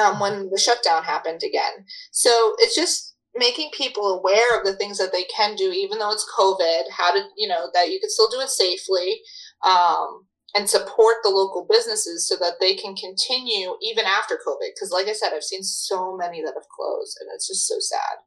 [0.00, 1.86] um, when the shutdown happened again.
[2.10, 6.12] So it's just making people aware of the things that they can do, even though
[6.12, 9.20] it's COVID, how to, you know, that you can still do it safely
[9.64, 14.70] um, and support the local businesses so that they can continue even after COVID.
[14.74, 17.76] Because, like I said, I've seen so many that have closed and it's just so
[17.78, 18.18] sad.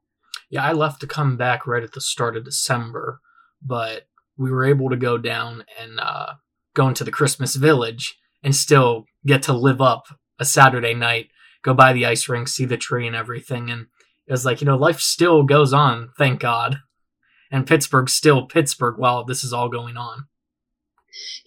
[0.49, 3.21] Yeah, I left to come back right at the start of December,
[3.61, 6.33] but we were able to go down and uh,
[6.77, 10.05] go into the Christmas village and still get to live up
[10.39, 11.29] a Saturday night,
[11.63, 13.69] go by the ice rink, see the tree and everything.
[13.69, 13.87] And
[14.27, 16.77] it was like, you know, life still goes on, thank God.
[17.51, 20.27] And Pittsburgh's still Pittsburgh while this is all going on.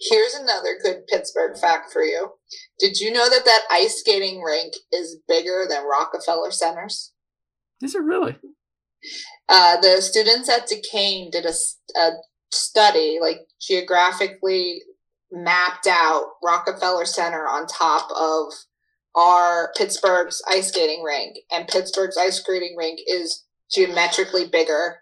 [0.01, 2.33] Here's another good Pittsburgh fact for you.
[2.77, 7.13] Did you know that that ice skating rink is bigger than Rockefeller Centers?
[7.81, 8.35] Is it really?
[9.47, 11.53] Uh, the students at Duquesne did a,
[11.97, 12.09] a
[12.51, 14.81] study, like geographically
[15.31, 18.53] mapped out Rockefeller Center on top of
[19.15, 24.99] our Pittsburgh's ice skating rink, and Pittsburgh's ice skating rink is geometrically bigger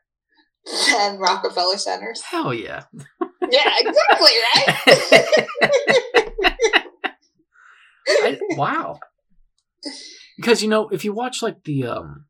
[0.92, 2.22] than Rockefeller Center's.
[2.22, 2.84] Hell yeah.
[3.50, 5.48] yeah, exactly, right?
[8.08, 9.00] I, wow.
[10.38, 12.26] Because you know, if you watch like the um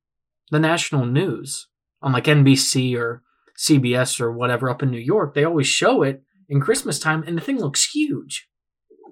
[0.51, 1.67] the national news
[2.01, 3.23] on like NBC or
[3.57, 7.37] CBS or whatever up in New York, they always show it in Christmas time and
[7.37, 8.47] the thing looks huge.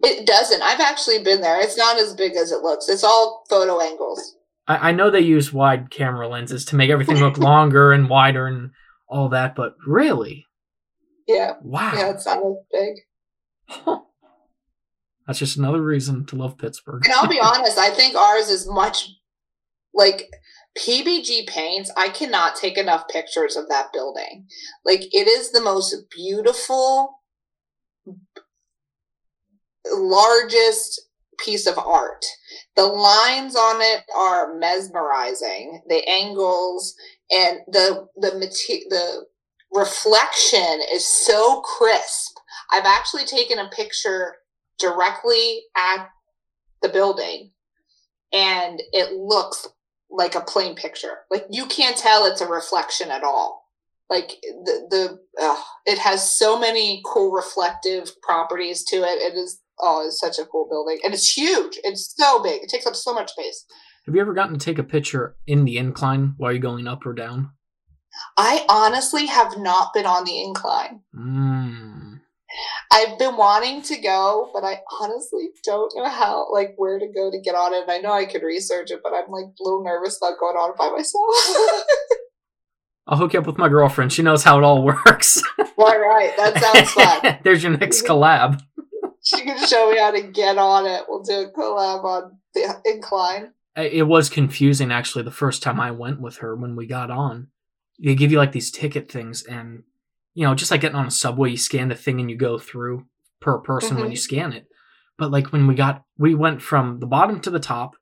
[0.03, 0.61] It doesn't.
[0.61, 1.59] I've actually been there.
[1.59, 2.89] It's not as big as it looks.
[2.89, 4.35] It's all photo angles.
[4.67, 8.47] I, I know they use wide camera lenses to make everything look longer and wider
[8.47, 8.71] and
[9.07, 10.45] all that, but really?
[11.27, 11.53] Yeah.
[11.61, 11.93] Wow.
[11.95, 12.95] Yeah, it's not as big.
[13.67, 13.99] Huh.
[15.27, 17.03] That's just another reason to love Pittsburgh.
[17.03, 19.09] And I'll be honest, I think ours is much
[19.93, 20.29] like
[20.77, 21.91] PPG Paints.
[21.97, 24.47] I cannot take enough pictures of that building.
[24.85, 27.19] Like it is the most beautiful,
[29.95, 31.01] largest
[31.39, 32.25] piece of art.
[32.75, 35.81] The lines on it are mesmerizing.
[35.87, 36.95] The angles
[37.31, 38.31] and the the
[38.89, 39.25] the
[39.71, 42.37] reflection is so crisp.
[42.71, 44.35] I've actually taken a picture
[44.79, 46.09] directly at
[46.81, 47.51] the building
[48.33, 49.67] and it looks
[50.09, 51.19] like a plain picture.
[51.29, 53.65] Like you can't tell it's a reflection at all.
[54.09, 59.21] Like the the it has so many cool reflective properties to it.
[59.21, 61.79] It is oh, it's such a cool building and it's huge.
[61.83, 62.63] It's so big.
[62.63, 63.65] It takes up so much space.
[64.05, 67.05] Have you ever gotten to take a picture in the incline while you're going up
[67.05, 67.51] or down?
[68.37, 71.01] I honestly have not been on the incline.
[71.15, 72.21] Mm.
[72.91, 77.29] I've been wanting to go, but I honestly don't know how, like, where to go
[77.29, 77.83] to get on it.
[77.83, 80.55] And I know I could research it, but I'm like a little nervous about going
[80.55, 81.25] on it by myself.
[83.07, 84.11] I'll hook you up with my girlfriend.
[84.11, 85.41] She knows how it all works.
[85.77, 87.39] All right, that sounds fun.
[87.43, 88.61] There's your next collab.
[89.27, 91.03] She can show me how to get on it.
[91.07, 93.51] We'll do a collab on the incline.
[93.75, 97.47] It was confusing actually the first time I went with her when we got on.
[98.01, 99.83] They give you like these ticket things, and
[100.33, 102.57] you know, just like getting on a subway, you scan the thing and you go
[102.57, 103.05] through
[103.41, 104.11] per person when Mhm.
[104.11, 104.67] you scan it.
[105.17, 107.95] But like when we got, we went from the bottom to the top,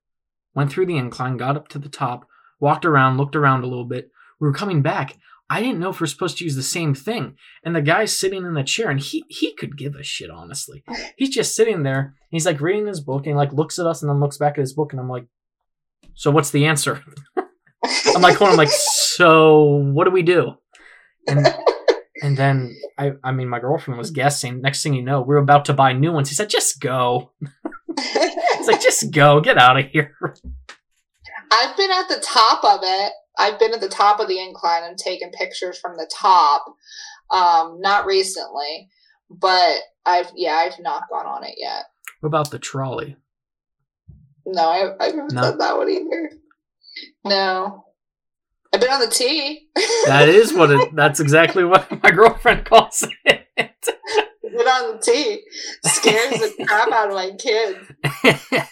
[0.53, 2.28] went through the incline, got up to the top,
[2.59, 4.11] walked around, looked around a little bit.
[4.39, 5.17] We were coming back.
[5.50, 7.36] I didn't know if we're supposed to use the same thing.
[7.64, 10.84] And the guy's sitting in the chair, and he he could give a shit, honestly.
[11.18, 12.00] He's just sitting there.
[12.00, 14.38] And he's like reading his book, and he like looks at us, and then looks
[14.38, 15.26] back at his book, and I'm like,
[16.16, 17.02] "So what's the answer?"
[18.16, 20.56] I'm like, "I'm like, so what do we do?"
[21.28, 21.48] And
[22.22, 24.62] and then I I mean, my girlfriend was guessing.
[24.62, 26.30] Next thing you know, we were about to buy new ones.
[26.30, 27.32] He said, "Just go."
[28.00, 30.16] He's like, "Just go, get out of here."
[31.52, 33.14] I've been at the top of it.
[33.38, 36.65] I've been at the top of the incline and taken pictures from the top.
[37.31, 38.89] Um, not recently,
[39.29, 41.86] but I've yeah, I've not gone on it yet.
[42.21, 43.17] What about the trolley?
[44.45, 45.41] No, I, I haven't No.
[45.41, 46.31] done that one either.
[47.25, 47.86] No,
[48.73, 49.67] I've been on the T.
[50.05, 50.95] That is what it.
[50.95, 53.47] That's exactly what my girlfriend calls it.
[53.57, 55.41] Been on the T.
[55.83, 57.91] Scares the crap out of my kids.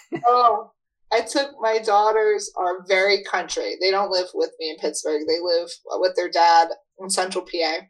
[0.26, 0.70] Oh,
[1.14, 3.76] I took my daughters are very country.
[3.80, 5.22] They don't live with me in Pittsburgh.
[5.28, 7.86] They live with their dad in Central PA.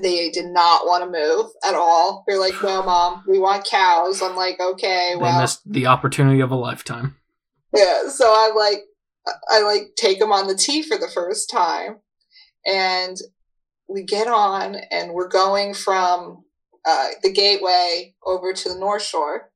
[0.00, 2.22] They did not want to move at all.
[2.26, 6.38] They're like, "No, mom, we want cows." I'm like, "Okay, they well, missed the opportunity
[6.38, 7.16] of a lifetime.
[7.74, 8.84] yeah." So I like,
[9.50, 11.98] I like take them on the T for the first time,
[12.64, 13.16] and
[13.88, 16.44] we get on, and we're going from
[16.84, 19.50] uh, the Gateway over to the North Shore,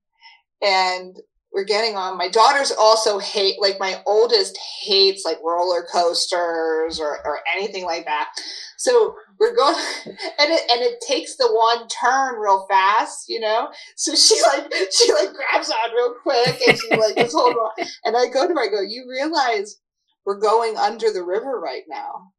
[0.60, 1.14] and
[1.52, 2.16] we're getting on.
[2.16, 8.04] My daughters also hate, like my oldest hates like roller coasters or, or anything like
[8.04, 8.28] that.
[8.76, 9.76] So we're going,
[10.06, 10.16] and
[10.50, 13.68] it and it takes the one turn real fast, you know.
[13.96, 17.86] So she like she like grabs on real quick and she like just hold on.
[18.04, 19.76] And I go to her, I go, you realize
[20.24, 22.32] we're going under the river right now.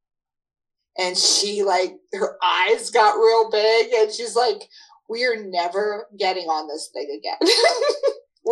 [0.98, 4.62] And she like her eyes got real big and she's like,
[5.10, 7.54] we are never getting on this thing again.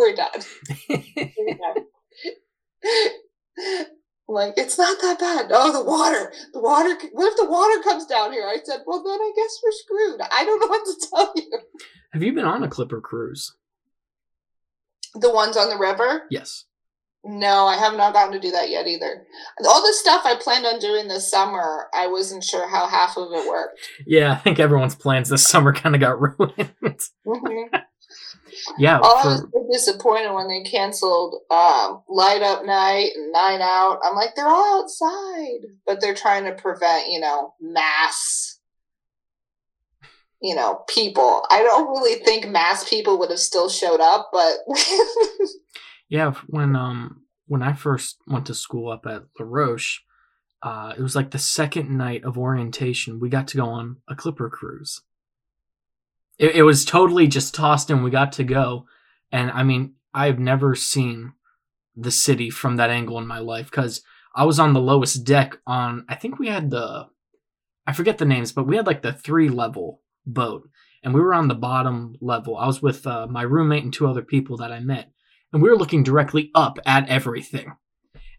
[0.00, 1.84] we're done.
[4.28, 5.46] Like it's not that bad.
[5.52, 6.96] Oh, the water, the water.
[7.12, 8.46] What if the water comes down here?
[8.46, 10.20] I said, well, then I guess we're screwed.
[10.20, 11.58] I don't know what to tell you.
[12.12, 13.56] Have you been on a Clipper cruise?
[15.14, 16.26] The ones on the river?
[16.30, 16.64] Yes.
[17.24, 19.26] No, I have not gotten to do that yet either.
[19.68, 23.32] All the stuff I planned on doing this summer, I wasn't sure how half of
[23.32, 23.80] it worked.
[24.06, 26.70] Yeah, I think everyone's plans this summer kind of got ruined.
[27.26, 27.82] Mhm.
[28.78, 33.60] Yeah, Oh, I was so disappointed when they canceled um, Light Up Night and Night
[33.60, 34.00] Out.
[34.04, 38.58] I'm like, they're all outside, but they're trying to prevent, you know, mass,
[40.40, 41.46] you know, people.
[41.50, 44.54] I don't really think mass people would have still showed up, but
[46.08, 46.32] yeah.
[46.46, 50.02] When um when I first went to school up at La Roche,
[50.62, 53.18] uh, it was like the second night of orientation.
[53.18, 55.02] We got to go on a Clipper cruise.
[56.40, 58.86] It, it was totally just tossed and We got to go,
[59.30, 61.34] and I mean, I've never seen
[61.94, 64.02] the city from that angle in my life because
[64.34, 66.06] I was on the lowest deck on.
[66.08, 67.08] I think we had the,
[67.86, 70.68] I forget the names, but we had like the three level boat,
[71.04, 72.56] and we were on the bottom level.
[72.56, 75.12] I was with uh, my roommate and two other people that I met,
[75.52, 77.74] and we were looking directly up at everything.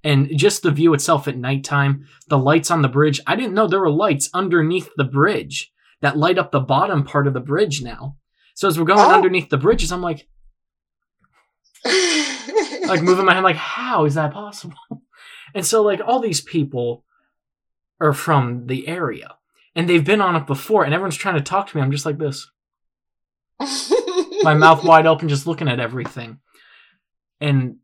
[0.03, 3.19] And just the view itself at nighttime, the lights on the bridge.
[3.27, 5.70] I didn't know there were lights underneath the bridge
[6.01, 8.17] that light up the bottom part of the bridge now.
[8.55, 9.13] So as we're going Oh.
[9.13, 10.27] underneath the bridges, I'm like,
[11.85, 14.75] like moving my hand like how is that possible
[15.55, 17.03] and so like all these people
[17.99, 19.35] are from the area
[19.75, 22.05] and they've been on it before and everyone's trying to talk to me i'm just
[22.05, 22.51] like this
[24.43, 26.37] my mouth wide open just looking at everything
[27.39, 27.77] and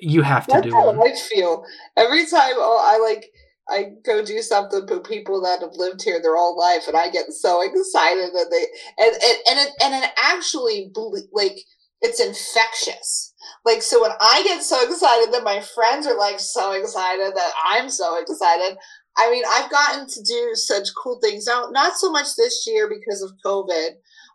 [0.00, 1.64] you have to That's do how one I feel
[1.96, 2.54] every time.
[2.56, 3.26] Oh, I like
[3.68, 7.10] I go do something for people that have lived here their whole life, and I
[7.10, 8.66] get so excited, and they
[8.98, 10.92] and and and it, and it actually
[11.32, 11.58] like
[12.00, 13.32] it's infectious.
[13.64, 17.52] Like so, when I get so excited that my friends are like so excited that
[17.72, 18.76] I'm so excited.
[19.16, 21.46] I mean, I've gotten to do such cool things.
[21.46, 23.90] Now, not so much this year because of COVID,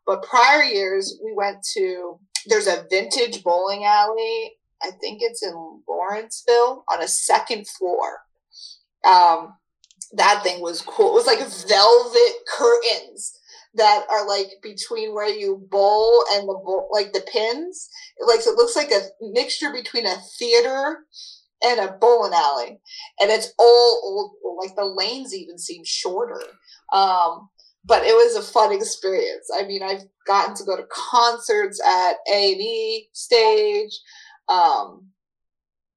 [0.05, 2.19] but prior years we went to.
[2.45, 8.21] There's a vintage bowling alley I think it's in Lawrenceville on a second floor.
[9.05, 9.53] Um,
[10.13, 11.11] that thing was cool.
[11.11, 13.39] It was like velvet curtains
[13.75, 17.89] that are like between where you bowl and the bowl, like the pins.
[18.17, 20.99] It, like so it looks like a mixture between a theater
[21.63, 22.79] and a bowling alley,
[23.19, 24.31] and it's all old.
[24.63, 26.41] Like the lanes even seem shorter.
[26.93, 27.49] Um,
[27.85, 29.49] but it was a fun experience.
[29.57, 33.91] I mean, I've gotten to go to concerts at A and E stage
[34.49, 35.07] um,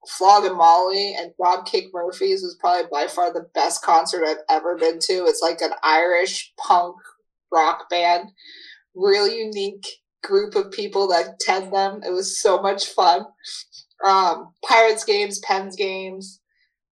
[0.09, 4.99] Flogging Molly and Dropkick Murphys was probably by far the best concert I've ever been
[5.01, 5.27] to.
[5.27, 6.97] It's like an Irish punk
[7.53, 8.31] rock band,
[8.95, 9.87] real unique
[10.23, 12.01] group of people that attend them.
[12.07, 13.27] It was so much fun.
[14.05, 16.41] Um, Pirates games, Pens games.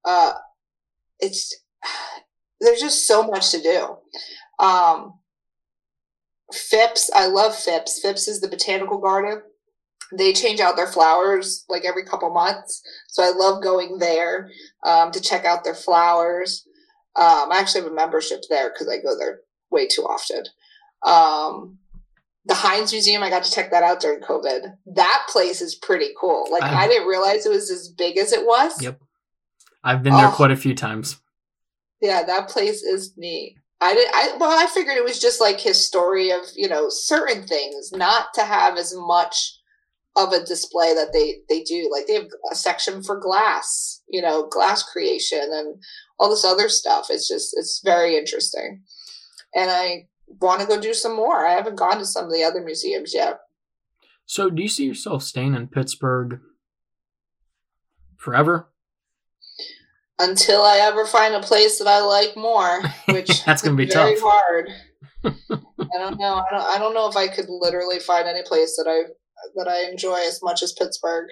[0.04, 0.34] Uh,
[1.18, 1.56] it's
[2.60, 3.96] there's just so much to do.
[4.58, 5.14] Um,
[6.52, 8.00] Phipps, I love Phipps.
[8.00, 9.42] Phipps is the botanical garden
[10.12, 12.82] they change out their flowers like every couple months.
[13.08, 14.50] So I love going there
[14.84, 16.66] um, to check out their flowers.
[17.16, 19.40] Um, I actually have a membership there because I go there
[19.70, 20.44] way too often.
[21.04, 21.78] Um,
[22.44, 24.76] the Heinz Museum, I got to check that out during COVID.
[24.94, 26.46] That place is pretty cool.
[26.50, 28.80] Like i I did not realize it was as big as it was.
[28.82, 29.00] Yep,
[29.84, 31.20] I've been there oh, quite a few times.
[32.00, 33.56] Yeah, that place is neat.
[33.80, 34.08] I did.
[34.12, 37.92] I well, I figured it was just like his story of you know certain things,
[37.92, 39.57] not to have as much
[40.18, 41.88] of a display that they they do.
[41.90, 45.82] Like they have a section for glass you know glass creation and
[46.18, 47.06] all this other stuff.
[47.10, 48.82] It's just it's very interesting.
[49.54, 50.06] And i
[50.40, 51.46] want to go do some more.
[51.46, 53.38] I haven't gone to some of the other museums yet.
[54.26, 56.40] So do you see yourself staying in pittsburgh
[58.16, 58.68] forever?
[60.18, 64.16] Until i ever find a place that i like more which that's gonna be very
[64.16, 64.24] tough.
[64.24, 64.70] hard.
[65.24, 66.34] I don't know.
[66.34, 69.10] I don't, I don't know if i could literally find any place that i
[69.56, 71.26] that I enjoy as much as Pittsburgh.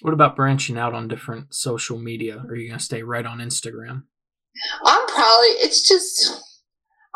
[0.00, 2.44] What about branching out on different social media?
[2.48, 4.04] Are you gonna stay right on Instagram?
[4.84, 6.42] I'm probably it's just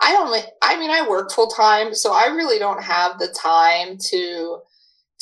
[0.01, 3.99] I don't I mean I work full time, so I really don't have the time
[4.11, 4.59] to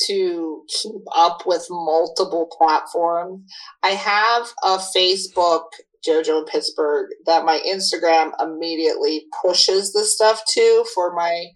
[0.07, 3.43] to keep up with multiple platforms.
[3.83, 5.65] I have a Facebook
[6.07, 11.47] JoJo in Pittsburgh that my Instagram immediately pushes the stuff to for my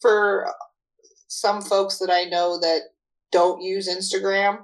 [0.00, 0.46] for
[1.32, 2.82] some folks that I know that
[3.30, 4.58] don't use Instagram.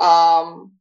[0.00, 0.72] Um,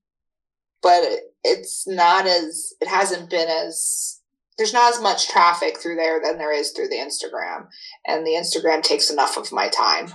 [0.82, 4.20] but it, it's not as, it hasn't been as,
[4.58, 7.68] there's not as much traffic through there than there is through the Instagram.
[8.08, 10.14] And the Instagram takes enough of my time.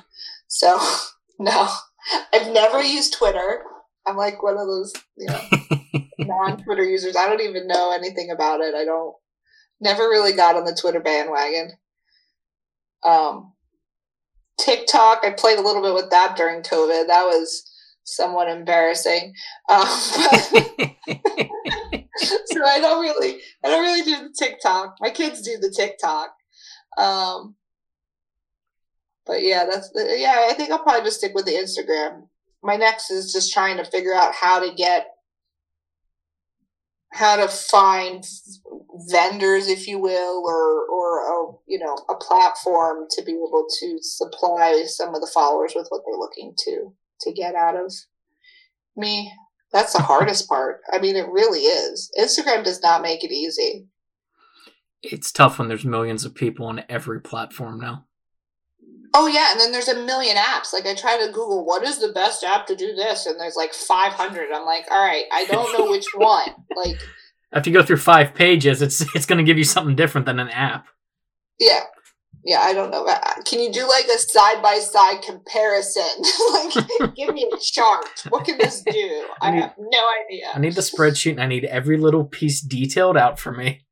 [0.48, 0.78] So,
[1.38, 1.68] no,
[2.32, 3.62] I've never used Twitter.
[4.06, 5.40] I'm like one of those, you know,
[6.18, 7.16] non Twitter users.
[7.16, 8.74] I don't even know anything about it.
[8.74, 9.14] I don't,
[9.80, 11.72] never really got on the Twitter bandwagon.
[13.04, 13.52] Um,
[14.58, 15.20] TikTok.
[15.24, 17.06] I played a little bit with that during COVID.
[17.06, 17.70] That was
[18.04, 19.34] somewhat embarrassing.
[19.68, 19.86] Um,
[22.16, 24.96] so I don't really, I don't really do the TikTok.
[25.00, 26.30] My kids do the TikTok.
[26.96, 27.56] Um,
[29.26, 30.46] but yeah, that's the, yeah.
[30.48, 32.28] I think I'll probably just stick with the Instagram.
[32.62, 35.15] My next is just trying to figure out how to get
[37.12, 38.24] how to find
[39.10, 43.98] vendors, if you will, or or a, you know a platform to be able to
[44.00, 46.92] supply some of the followers with what they're looking to
[47.22, 47.92] to get out of
[48.96, 49.32] me.
[49.72, 50.80] That's the hardest part.
[50.92, 52.10] I mean, it really is.
[52.18, 53.86] Instagram does not make it easy.
[55.02, 58.06] It's tough when there's millions of people on every platform now.
[59.18, 60.74] Oh yeah, and then there's a million apps.
[60.74, 63.56] Like I try to Google what is the best app to do this, and there's
[63.56, 64.52] like 500.
[64.52, 66.50] I'm like, all right, I don't know which one.
[66.76, 67.00] Like
[67.50, 70.38] after you go through five pages, it's it's going to give you something different than
[70.38, 70.88] an app.
[71.58, 71.84] Yeah,
[72.44, 72.60] yeah.
[72.60, 73.06] I don't know.
[73.06, 76.02] Uh, can you do like a side by side comparison?
[76.52, 78.24] like, give me a chart.
[78.28, 79.24] What can this do?
[79.40, 80.46] I, I need, have no idea.
[80.54, 83.86] I need the spreadsheet, and I need every little piece detailed out for me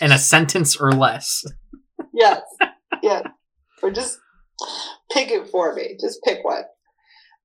[0.00, 1.42] in a sentence or less.
[2.12, 2.42] Yes.
[3.02, 3.26] Yes.
[3.82, 4.20] Or just
[5.12, 5.96] pick it for me.
[6.00, 6.64] Just pick one.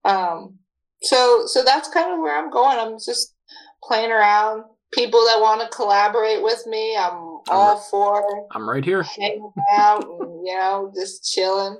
[0.05, 0.59] Um,
[1.01, 2.77] so so that's kind of where I'm going.
[2.79, 3.35] I'm just
[3.83, 4.63] playing around.
[4.91, 7.83] People that want to collaborate with me, I'm, I'm all right.
[7.91, 8.47] for.
[8.55, 11.77] I'm right here, hanging out and you know just chilling.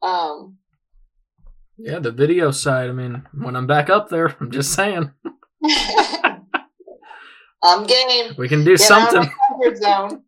[0.00, 0.58] Um,
[1.76, 2.88] yeah, the video side.
[2.88, 5.10] I mean, when I'm back up there, I'm just saying.
[7.62, 8.34] I'm game.
[8.38, 9.28] We can do Get something.
[9.76, 10.22] zone.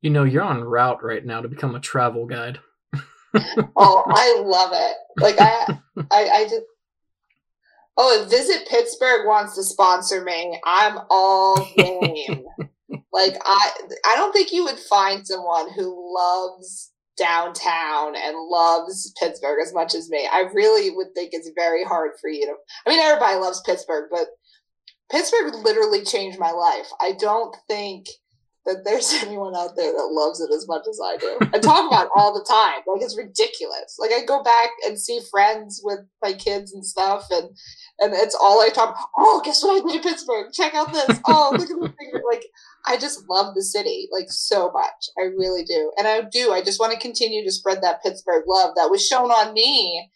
[0.00, 2.60] you know, you're on route right now to become a travel guide.
[3.76, 4.96] Oh, I love it.
[5.18, 5.78] Like I,
[6.10, 6.62] I, I just.
[7.96, 12.44] Oh, if Visit Pittsburgh wants to sponsor me, I'm all game.
[13.12, 13.70] like I,
[14.06, 19.94] I don't think you would find someone who loves downtown and loves Pittsburgh as much
[19.94, 20.26] as me.
[20.30, 22.54] I really would think it's very hard for you to.
[22.86, 24.28] I mean, everybody loves Pittsburgh, but
[25.10, 26.88] Pittsburgh literally changed my life.
[27.00, 28.06] I don't think
[28.66, 31.38] that there's anyone out there that loves it as much as I do.
[31.54, 32.82] I talk about it all the time.
[32.86, 33.96] Like it's ridiculous.
[33.98, 37.50] Like I go back and see friends with my kids and stuff and
[37.98, 40.52] and it's all I talk oh guess what I did in Pittsburgh?
[40.52, 41.20] Check out this.
[41.26, 42.44] Oh look at this like
[42.86, 45.08] I just love the city like so much.
[45.18, 45.92] I really do.
[45.98, 46.52] And I do.
[46.52, 50.10] I just want to continue to spread that Pittsburgh love that was shown on me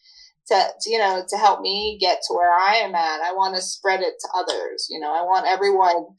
[0.48, 3.20] to, to, you know to help me get to where I am at.
[3.22, 4.88] I want to spread it to others.
[4.90, 6.16] You know, I want everyone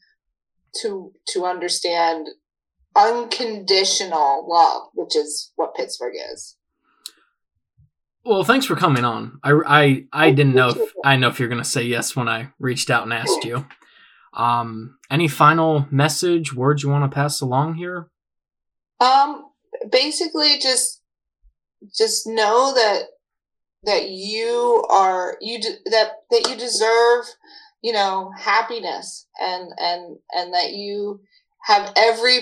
[0.82, 2.28] to to understand
[2.96, 6.56] unconditional love, which is what Pittsburgh is.
[8.24, 9.38] Well, thanks for coming on.
[9.44, 12.48] I, I, I didn't know if I know if you're gonna say yes when I
[12.58, 13.66] reached out and asked you.
[14.34, 18.08] Um, any final message, words you want to pass along here?
[19.00, 19.46] Um,
[19.90, 21.02] basically, just
[21.96, 23.04] just know that
[23.84, 27.26] that you are you de- that that you deserve
[27.86, 31.20] you know happiness and and and that you
[31.66, 32.40] have every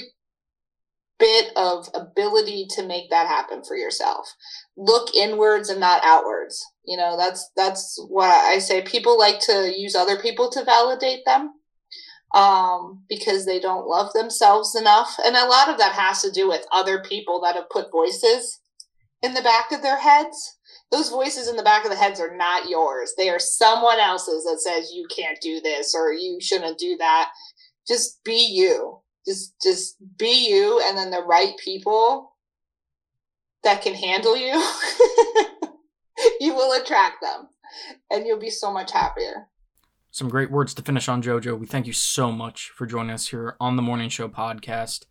[1.19, 4.27] bit of ability to make that happen for yourself.
[4.75, 6.65] Look inwards and not outwards.
[6.87, 8.81] You know that's that's what i say.
[8.81, 11.51] People like to use other people to validate them
[12.35, 15.15] um, because they don't love themselves enough.
[15.27, 18.61] And a lot of that has to do with other people that have put voices
[19.23, 20.57] in the back of their heads
[20.95, 23.15] those voices in the back of the heads are not yours.
[23.17, 27.31] They are someone else's that says you can't do this or you shouldn't do that.
[27.87, 29.01] Just be you.
[29.27, 32.37] Just just be you and then the right people
[33.65, 34.53] that can handle you
[36.41, 37.49] you will attract them
[38.11, 39.49] and you'll be so much happier.
[40.11, 41.59] Some great words to finish on, JoJo.
[41.59, 45.07] We thank you so much for joining us here on the Morning Show podcast.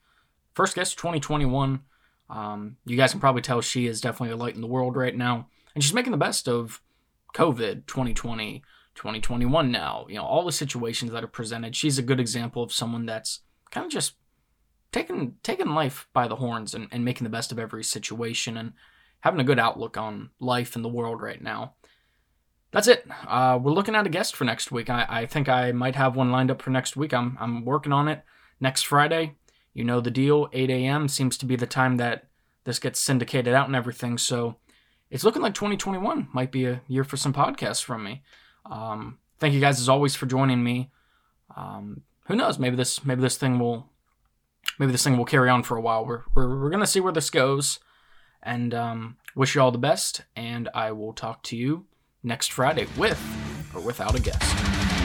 [0.53, 1.81] First guest 2021.
[2.29, 5.15] Um, you guys can probably tell she is definitely a light in the world right
[5.15, 6.81] now and she's making the best of
[7.33, 8.63] COVID 2020,
[8.95, 10.05] 2021 now.
[10.07, 11.75] You know, all the situations that are presented.
[11.75, 13.41] She's a good example of someone that's
[13.71, 14.13] kind of just
[14.91, 18.73] taking taking life by the horns and, and making the best of every situation and
[19.21, 21.73] having a good outlook on life and the world right now.
[22.71, 23.05] That's it.
[23.27, 24.89] Uh, we're looking at a guest for next week.
[24.89, 27.13] I, I think I might have one lined up for next week.
[27.13, 28.23] I'm I'm working on it.
[28.59, 29.35] Next Friday,
[29.73, 30.47] you know the deal.
[30.53, 31.07] 8 a.m.
[31.07, 32.27] seems to be the time that
[32.63, 34.17] this gets syndicated out and everything.
[34.17, 34.57] So
[35.13, 38.23] it's looking like 2021 might be a year for some podcasts from me.
[38.65, 40.89] Um, thank you guys as always for joining me.
[41.55, 42.57] Um, who knows?
[42.57, 43.87] Maybe this maybe this thing will
[44.79, 46.03] maybe this thing will carry on for a while.
[46.03, 47.79] We're we're, we're gonna see where this goes,
[48.41, 50.23] and um, wish you all the best.
[50.35, 51.85] And I will talk to you
[52.23, 53.21] next Friday with
[53.75, 55.02] or without a guest.